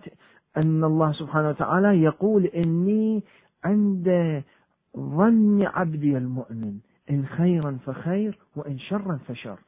[0.58, 3.24] أن الله سبحانه وتعالى يقول إني
[3.66, 4.42] عند
[4.98, 6.74] ظن عبدي المؤمن
[7.10, 9.60] إن خيرا فخير وإن شرا فشر.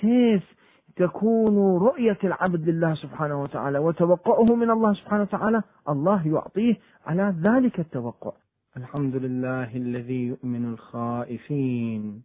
[0.00, 0.58] كيف
[0.96, 7.80] تكون رؤية العبد لله سبحانه وتعالى وتوقعه من الله سبحانه وتعالى؟ الله يعطيه على ذلك
[7.80, 8.32] التوقع.
[8.78, 12.22] الحمد لله الذي يؤمن الخائفين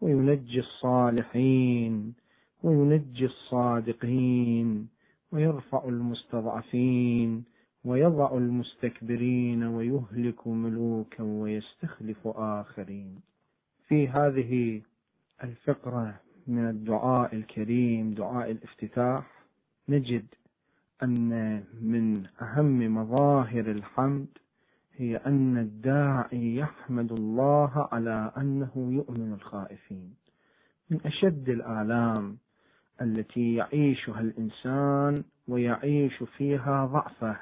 [0.00, 2.14] وينجي الصالحين
[2.62, 4.88] وينجي الصادقين
[5.32, 7.44] ويرفع المستضعفين
[7.84, 13.20] ويضع المستكبرين ويهلك ملوكا ويستخلف آخرين.
[13.88, 14.82] في هذه
[15.44, 19.44] الفقرة من الدعاء الكريم دعاء الافتتاح
[19.88, 20.26] نجد
[21.02, 21.28] أن
[21.82, 24.26] من أهم مظاهر الحمد
[25.00, 30.14] هي أن الداعي يحمد الله على أنه يؤمن الخائفين.
[30.90, 32.38] من أشد الآلام
[33.02, 37.36] التي يعيشها الإنسان ويعيش فيها ضعفه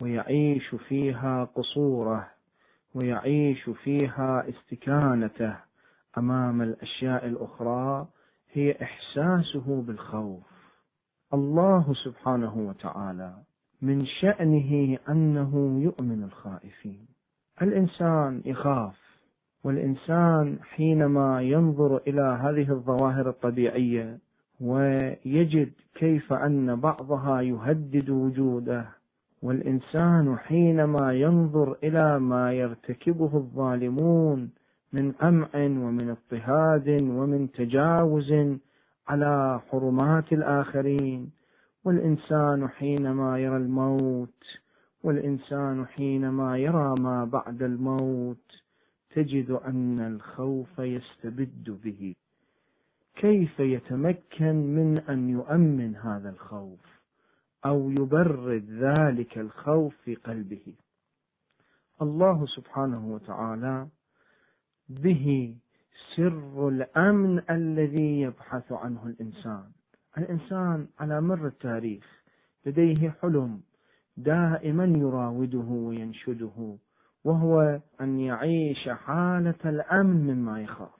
[0.00, 2.30] ويعيش فيها قصوره
[2.94, 5.56] ويعيش فيها استكانته
[6.18, 8.08] أمام الأشياء الأخرى
[8.52, 10.46] هي إحساسه بالخوف.
[11.34, 13.34] الله سبحانه وتعالى
[13.82, 17.06] من شأنه أنه يؤمن الخائفين.
[17.62, 19.06] الإنسان يخاف
[19.64, 24.18] والإنسان حينما ينظر إلى هذه الظواهر الطبيعية
[24.60, 28.88] ويجد كيف أن بعضها يهدد وجوده
[29.42, 34.50] والإنسان حينما ينظر إلى ما يرتكبه الظالمون
[34.92, 38.34] من قمع ومن اضطهاد ومن تجاوز
[39.08, 41.30] على حرمات الآخرين
[41.86, 44.44] والإنسان حينما يرى الموت
[45.02, 48.62] والإنسان حينما يرى ما بعد الموت
[49.10, 52.14] تجد أن الخوف يستبد به.
[53.16, 57.00] كيف يتمكن من أن يؤمن هذا الخوف
[57.66, 60.74] أو يبرد ذلك الخوف في قلبه؟
[62.02, 63.88] الله سبحانه وتعالى
[64.88, 65.56] به
[66.16, 69.75] سر الأمن الذي يبحث عنه الإنسان.
[70.18, 72.22] الإنسان على مر التاريخ
[72.66, 73.60] لديه حلم
[74.16, 76.76] دائما يراوده وينشده
[77.24, 80.96] وهو أن يعيش حالة الأمن مما يخاف.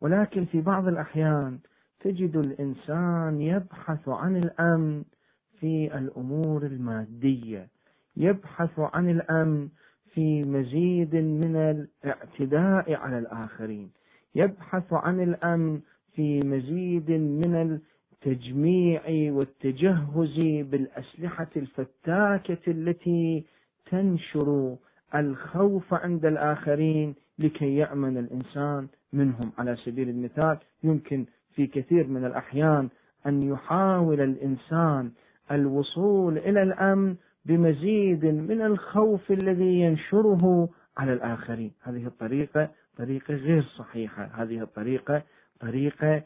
[0.00, 1.58] ولكن في بعض الأحيان
[2.00, 5.04] تجد الإنسان يبحث عن الأمن
[5.60, 7.68] في الأمور المادية
[8.16, 9.68] يبحث عن الأمن
[10.14, 13.90] في مزيد من الاعتداء على الآخرين
[14.34, 15.80] يبحث عن الأمن
[16.14, 17.80] في مزيد من
[18.26, 23.44] التجميع والتجهز بالأسلحة الفتاكة التي
[23.90, 24.76] تنشر
[25.14, 29.52] الخوف عند الآخرين لكي يأمن الإنسان منهم.
[29.58, 32.88] على سبيل المثال يمكن في كثير من الأحيان
[33.26, 35.10] أن يحاول الإنسان
[35.50, 41.72] الوصول إلى الأمن بمزيد من الخوف الذي ينشره على الآخرين.
[41.82, 44.24] هذه الطريقة طريقة غير صحيحة.
[44.24, 45.22] هذه الطريقة
[45.60, 46.24] طريقة آه،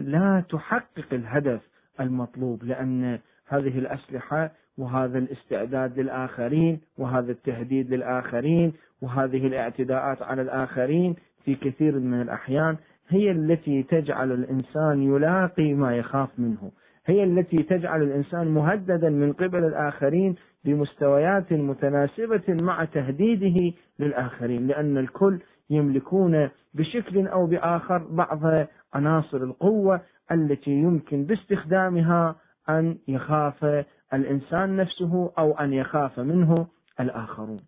[0.00, 1.60] لا تحقق الهدف
[2.00, 3.18] المطلوب لأن
[3.48, 8.72] هذه الأسلحة وهذا الاستعداد للآخرين وهذا التهديد للآخرين
[9.02, 11.14] وهذه الاعتداءات على الآخرين
[11.44, 12.76] في كثير من الأحيان
[13.08, 16.70] هي التي تجعل الإنسان يلاقي ما يخاف منه.
[17.06, 25.38] هي التي تجعل الإنسان مهددا من قبل الآخرين بمستويات متناسبة مع تهديده للآخرين لأن الكل
[25.70, 30.00] يملكون بشكل أو بآخر بعض عناصر القوة
[30.32, 32.36] التي يمكن باستخدامها
[32.68, 33.84] أن يخاف
[34.14, 36.66] الإنسان نفسه أو أن يخاف منه
[37.00, 37.60] الآخرون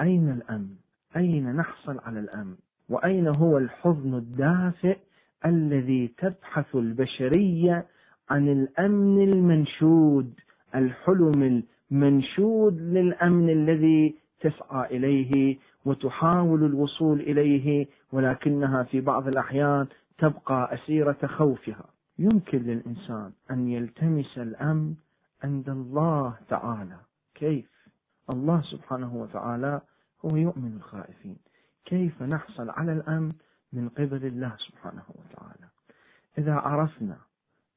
[0.00, 0.68] أين الأمن؟
[1.16, 2.54] أين نحصل على الأمن؟
[2.88, 4.98] وأين هو الحضن الدافئ
[5.46, 7.86] الذي تبحث البشرية
[8.30, 10.34] عن الأمن المنشود
[10.74, 11.62] الحلم
[11.92, 19.86] المنشود للأمن الذي تسعى إليه وتحاول الوصول إليه ولكنها في بعض الأحيان
[20.20, 21.84] تبقى أسيرة خوفها.
[22.18, 24.94] يمكن للإنسان أن يلتمس الأمن
[25.44, 26.98] عند الله تعالى.
[27.34, 27.70] كيف؟
[28.30, 29.80] الله سبحانه وتعالى
[30.24, 31.36] هو يؤمن الخائفين.
[31.84, 33.32] كيف نحصل على الأمن
[33.72, 35.68] من قبل الله سبحانه وتعالى؟
[36.38, 37.16] إذا عرفنا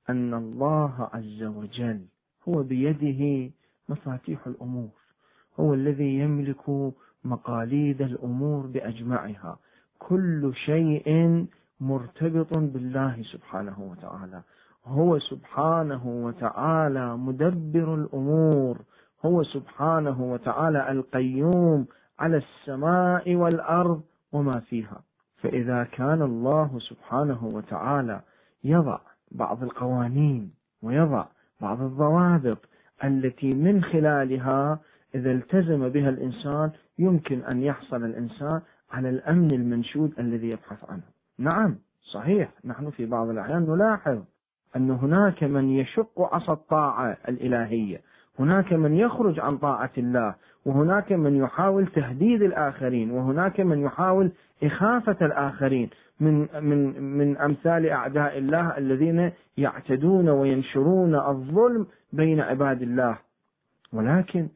[0.10, 2.06] أن الله عز وجل
[2.50, 3.52] هو بيده
[3.90, 4.90] مفاتيح الأمور
[5.60, 9.60] هو الذي يملك مقاليد الأمور بأجمعها
[10.00, 11.48] كل شيء
[11.84, 14.42] مرتبط بالله سبحانه وتعالى.
[14.86, 18.78] هو سبحانه وتعالى مدبر الأمور.
[19.26, 21.86] هو سبحانه وتعالى القيوم
[22.20, 25.02] على السماء والأرض وما فيها.
[25.38, 28.22] فإذا كان الله سبحانه وتعالى
[28.64, 29.00] يضع
[29.32, 31.26] بعض القوانين ويضع
[31.62, 32.58] بعض الضوابط
[33.04, 34.80] التي من خلالها
[35.16, 38.62] إذا التزم بها الإنسان يمكن أن يحصل الإنسان
[38.92, 41.13] على الأمن المنشود الذي يبحث عنه.
[41.40, 41.76] نعم
[42.14, 42.50] صحيح.
[42.66, 44.22] نحن في بعض الأحيان نلاحظ
[44.76, 48.02] أن هناك من يشق عصا الطاعة الإلهية
[48.40, 54.32] هناك من يخرج عن طاعة الله وهناك من يحاول تهديد الآخرين وهناك من يحاول
[54.64, 63.18] إخافة الآخرين من من من أمثال أعداء الله الذين يعتدون وينشرون الظلم بين عباد الله.
[63.94, 64.48] ولكن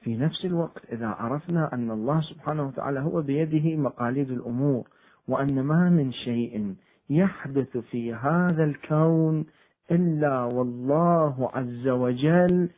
[0.00, 4.88] في نفس الوقت إذا عرفنا أن الله سبحانه وتعالى هو بيده مقاليد الأمور
[5.28, 6.74] وأن ما من شيء
[7.10, 9.46] يحدث في هذا الكون
[9.90, 12.70] إلا والله عز وجل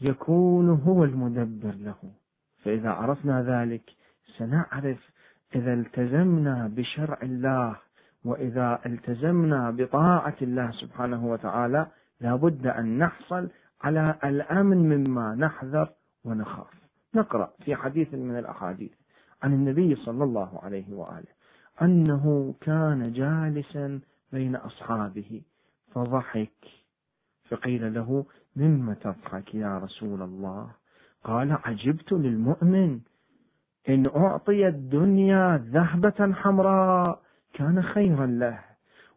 [0.00, 1.96] يكون هو المدبر له.
[2.64, 3.82] فإذا عرفنا ذلك
[4.38, 5.10] سنعرف
[5.54, 7.76] إذا التزمنا بشرع الله
[8.24, 11.86] وإذا التزمنا بطاعة الله سبحانه وتعالى
[12.20, 13.50] لابد أن نحصل
[13.82, 15.88] على الأمن مما نحذر
[16.24, 16.82] ونخاف.
[17.14, 18.92] نقرأ في حديث من الأحاديث
[19.42, 21.41] عن النبي صلى الله عليه وآله.
[21.82, 24.00] أنه كان جالسا
[24.32, 25.42] بين أصحابه.
[25.94, 26.50] فضحك.
[27.48, 28.24] فقيل له
[28.56, 30.70] مما تضحك يا رسول الله؟
[31.24, 33.00] قال عجبت للمؤمن.
[33.88, 37.22] إن أعطي الدنيا ذهبة حمراء
[37.54, 38.58] كان خيرا له.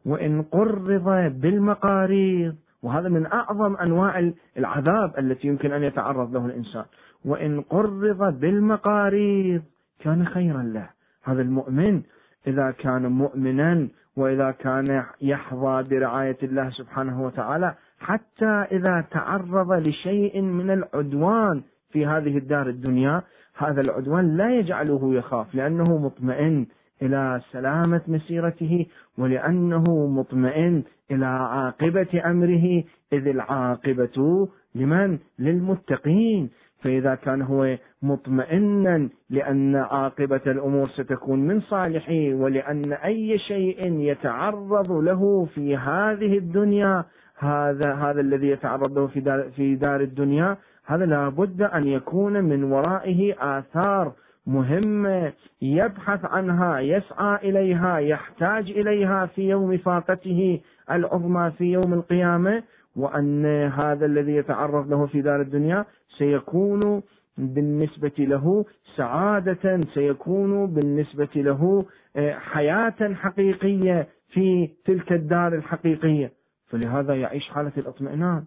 [0.06, 1.10] وإن قرض
[1.41, 6.86] بالمقاريض وهذا من أعظم أنواع العذاب التي يمكن أن يتعرض له الإنسان.
[7.26, 9.64] وإن قرض بالمقاريض
[9.99, 10.89] كان خيرا له.
[11.24, 12.03] هذا المؤمن
[12.47, 13.87] إذا كان مؤمنا
[14.17, 22.37] وإذا كان يحظى برعاية الله سبحانه وتعالى حتى إذا تعرض لشيء من العدوان في هذه
[22.37, 23.21] الدار الدنيا
[23.57, 26.65] هذا العدوان لا يجعله يخاف لأنه مطمئن
[27.01, 28.85] إلى سلامة مسيرته
[29.17, 32.83] ولأنه مطمئن إلى عاقبة أمره
[33.13, 36.49] إذ العاقبة لمن؟ للمتقين
[36.84, 45.45] فإذا كان هو مطمئنا لأن عاقبة الأمور ستكون من صالحه ولأن أي شيء يتعرض له
[45.45, 47.05] في هذه الدنيا
[47.38, 52.63] هذا هذا الذي يتعرض له في دار, في دار الدنيا هذا لابد أن يكون من
[52.63, 54.13] ورائه آثار
[54.47, 60.61] مهمة يبحث عنها يسعى إليها يحتاج إليها في يوم فاقته
[60.91, 62.63] العظمى في يوم القيامة
[62.95, 65.85] وأن هذا الذي يتعرض له في دار الدنيا
[66.17, 67.01] سيكون
[67.37, 68.65] بالنسبة له
[68.95, 71.85] سعادة سيكون بالنسبة له
[72.15, 76.31] آه، حياة حقيقية في تلك الدار الحقيقية.
[76.67, 78.43] فلهذا يعيش حالة الاطمئنان.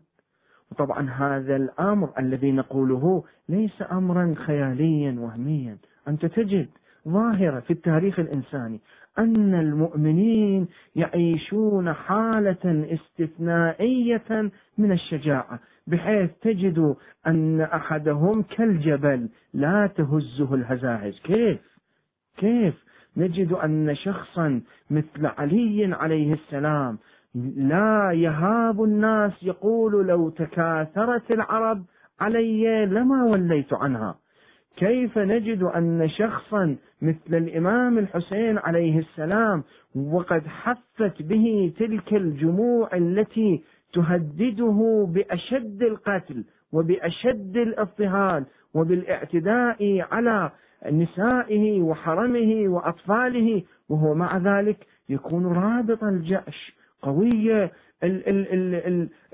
[0.72, 5.78] وطبعا هذا الأمر الذي نقوله ليس أمرا خياليا وهميا.
[6.08, 6.68] أنت تجد
[7.08, 8.80] ظاهرة في التاريخ الإنساني
[9.18, 16.94] أن المؤمنين يعيشون حالة استثنائية من الشجاعة بحيث تجد
[17.26, 21.20] أن أحدهم كالجبل لا تهزه الهزائز.
[21.20, 21.60] كيف؟
[22.36, 22.74] كيف؟
[23.16, 24.60] نجد أن شخصا
[24.90, 26.98] مثل علي عليه السلام
[27.56, 31.84] لا يهاب الناس يقول لو تكاثرت العرب
[32.20, 34.18] علي لما وليت عنها.
[34.76, 39.62] كيف نجد أن شخصا مثل الإمام الحسين عليه السلام
[39.96, 48.44] وقد حفت به تلك الجموع التي تهدده بأشد القتل وبأشد الاضطهاد
[48.74, 50.50] وبالاعتداء على
[50.92, 57.72] نسائه وحرمه وأطفاله وهو مع ذلك يكون رابط الجأش قوية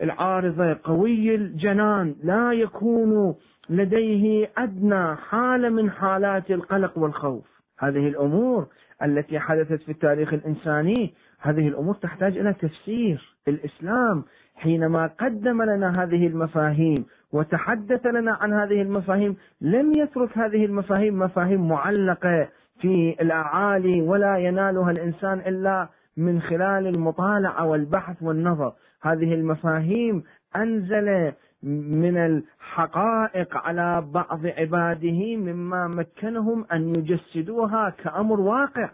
[0.02, 3.34] العارضة قوي الجنان لا يكون
[3.70, 7.53] لديه أدنى حالة من حالات القلق والخوف.
[7.78, 8.66] هذه الأمور
[9.02, 14.24] التي حدثت في التاريخ الإنساني هذه الأمور تحتاج إلى تفسير الإسلام.
[14.54, 21.68] حينما قدم لنا هذه المفاهيم وتحدث لنا عن هذه المفاهيم لم يترك هذه المفاهيم مفاهيم
[21.68, 22.48] معلقة
[22.80, 28.72] في الأعالي ولا ينالها الإنسان إلا من خلال المطالعة والبحث والنظر.
[29.02, 30.22] هذه المفاهيم
[30.56, 31.32] أنزل
[31.64, 38.90] من الحقائق على بعض عباده مما مكنهم أن يجسدوها كأمر واقع.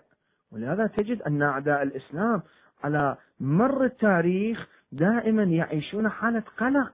[0.53, 2.43] ولهذا تجد أن أعداء الإسلام
[2.85, 6.93] على مر التاريخ دائما يعيشون حالة قلق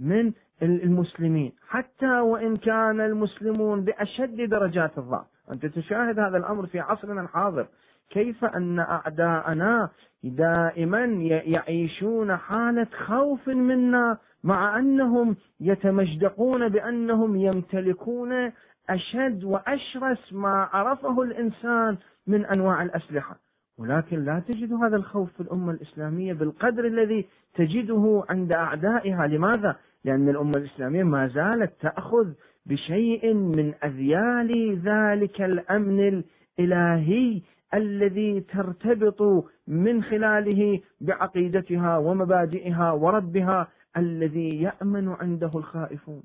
[0.00, 5.26] من المسلمين حتى وإن كان المسلمون بأشد درجات الضعف.
[5.52, 7.66] أنت تشاهد هذا الأمر في عصرنا الحاضر.
[8.10, 9.90] كيف أن أعداءنا
[10.24, 11.04] دائما
[11.44, 18.52] يعيشون حالة خوف منا مع أنهم يتمجدقون بأنهم يمتلكون
[18.90, 23.36] أشد وأشرس ما عرفه الإنسان من أنواع الأسلحة
[23.78, 30.28] ولكن لا تجد هذا الخوف في الأمة الإسلامية بالقدر الذي تجده عند أعدائها لماذا؟ لأن
[30.28, 32.32] الأمة الإسلامية ما زالت تأخذ
[32.66, 36.22] بشيء من أذيال ذلك الأمن
[36.58, 37.42] الإلهي
[37.74, 39.22] الذي ترتبط
[39.68, 46.22] من خلاله بعقيدتها ومبادئها وربها الذي يأمن عنده الخائفون.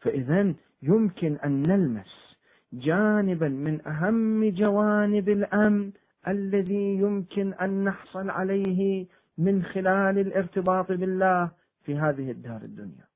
[0.00, 2.36] فإذا يمكن أن نلمس
[2.72, 5.92] جانبا من أهم جوانب الأمن
[6.28, 9.06] الذي يمكن أن نحصل عليه
[9.38, 11.50] من خلال الارتباط بالله
[11.84, 13.06] في هذه الدار الدنيا.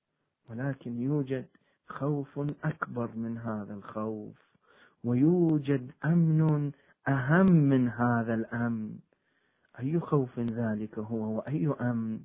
[0.51, 1.47] ولكن يوجد
[1.89, 4.37] خوف أكبر من هذا الخوف
[5.05, 6.73] ويوجد أمن
[7.09, 8.99] أهم من هذا الأمن.
[9.81, 12.21] أي خوف ذلك هو وأي أمن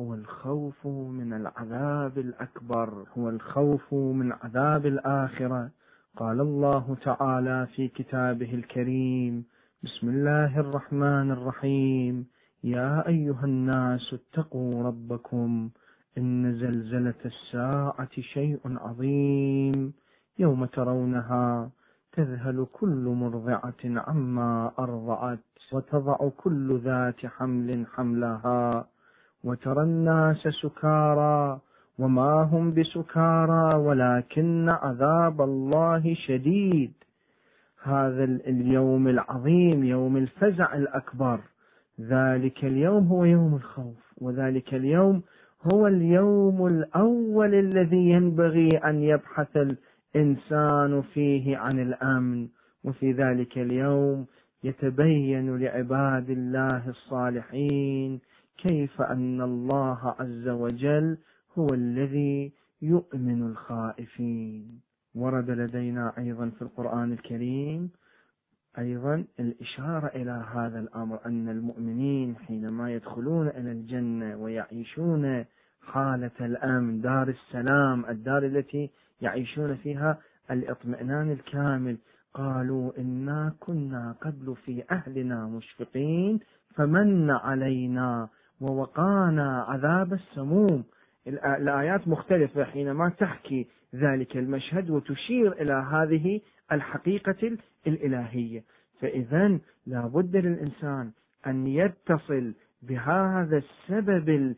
[0.00, 5.70] هو الخوف من العذاب الأكبر هو الخوف من عذاب الآخرة.
[6.16, 9.44] قال الله تعالى في كتابه الكريم
[9.82, 12.26] بسم الله الرحمن الرحيم.
[12.64, 15.70] يا أيها الناس اتقوا ربكم
[16.18, 19.92] إن زلزلة الساعة شيء عظيم.
[20.38, 21.70] يوم ترونها
[22.12, 28.86] تذهل كل مرضعة عما أرضعت وتضع كل ذات حمل حملها.
[29.44, 31.60] وترى الناس سكارى
[31.98, 36.92] وما هم بسكارى ولكن عذاب الله شديد.
[37.82, 41.40] هذا اليوم العظيم يوم الفزع الأكبر.
[42.00, 45.22] ذلك اليوم هو يوم الخوف وذلك اليوم
[45.62, 52.48] هو اليوم الأول الذي ينبغي أن يبحث الإنسان فيه عن الأمن.
[52.84, 54.26] وفي ذلك اليوم
[54.64, 58.20] يتبين لعباد الله الصالحين
[58.62, 61.18] كيف أن الله عز وجل
[61.58, 62.52] هو الذي
[62.82, 64.80] يؤمن الخائفين؟
[65.14, 67.90] ورد لدينا أيضا في القرآن الكريم
[68.78, 75.44] أيضا الإشارة إلى هذا الأمر أن المؤمنين حينما يدخلون إلى الجنة ويعيشون
[75.82, 78.90] حالة الأمن دار السلام الدار التي
[79.20, 80.18] يعيشون فيها
[80.50, 81.98] الإطمئنان الكامل
[82.34, 86.40] قالوا إنا كنا قبل في أهلنا مشفقين
[86.74, 88.28] فمن علينا
[88.60, 90.84] ووقانا عذاب السموم.
[91.26, 96.40] الآيات مختلفة حينما تحكي ذلك المشهد وتشير إلى هذه
[96.72, 97.56] الحقيقة
[97.86, 98.64] الإلهية.
[99.00, 101.10] فإذا لا بد للإنسان
[101.46, 104.54] أن يتصل بهذا السبب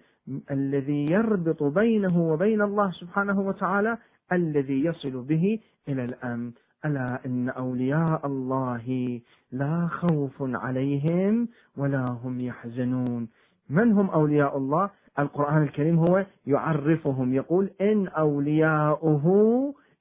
[0.50, 3.98] الذي يربط بينه وبين الله سبحانه وتعالى
[4.32, 6.52] الذي يصل به إلى الأمن.
[6.84, 9.20] ألا إن أولياء الله
[9.52, 13.28] لا خوف عليهم ولا هم يحزنون.
[13.72, 19.24] من هم أولياء الله؟ القرآن الكريم هو يعرفهم يقول إن أولياؤه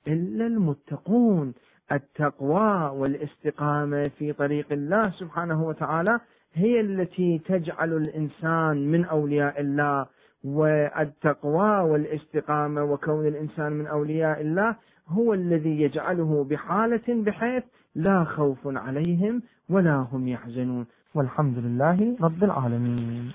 [0.08, 1.54] إلا المتقون.
[1.92, 6.20] التقوى والاستقامة في طريق الله سبحانه وتعالى
[6.54, 10.06] هي التي تجعل الإنسان من أولياء الله.
[10.44, 14.76] والتقوى والاستقامة وكون الإنسان من أولياء الله
[15.08, 17.64] هو الذي يجعله بحالة بحيث
[17.96, 20.86] لا خوف عليهم ولا هم يحزنون.
[21.16, 23.32] والحمد لله رب العالمين.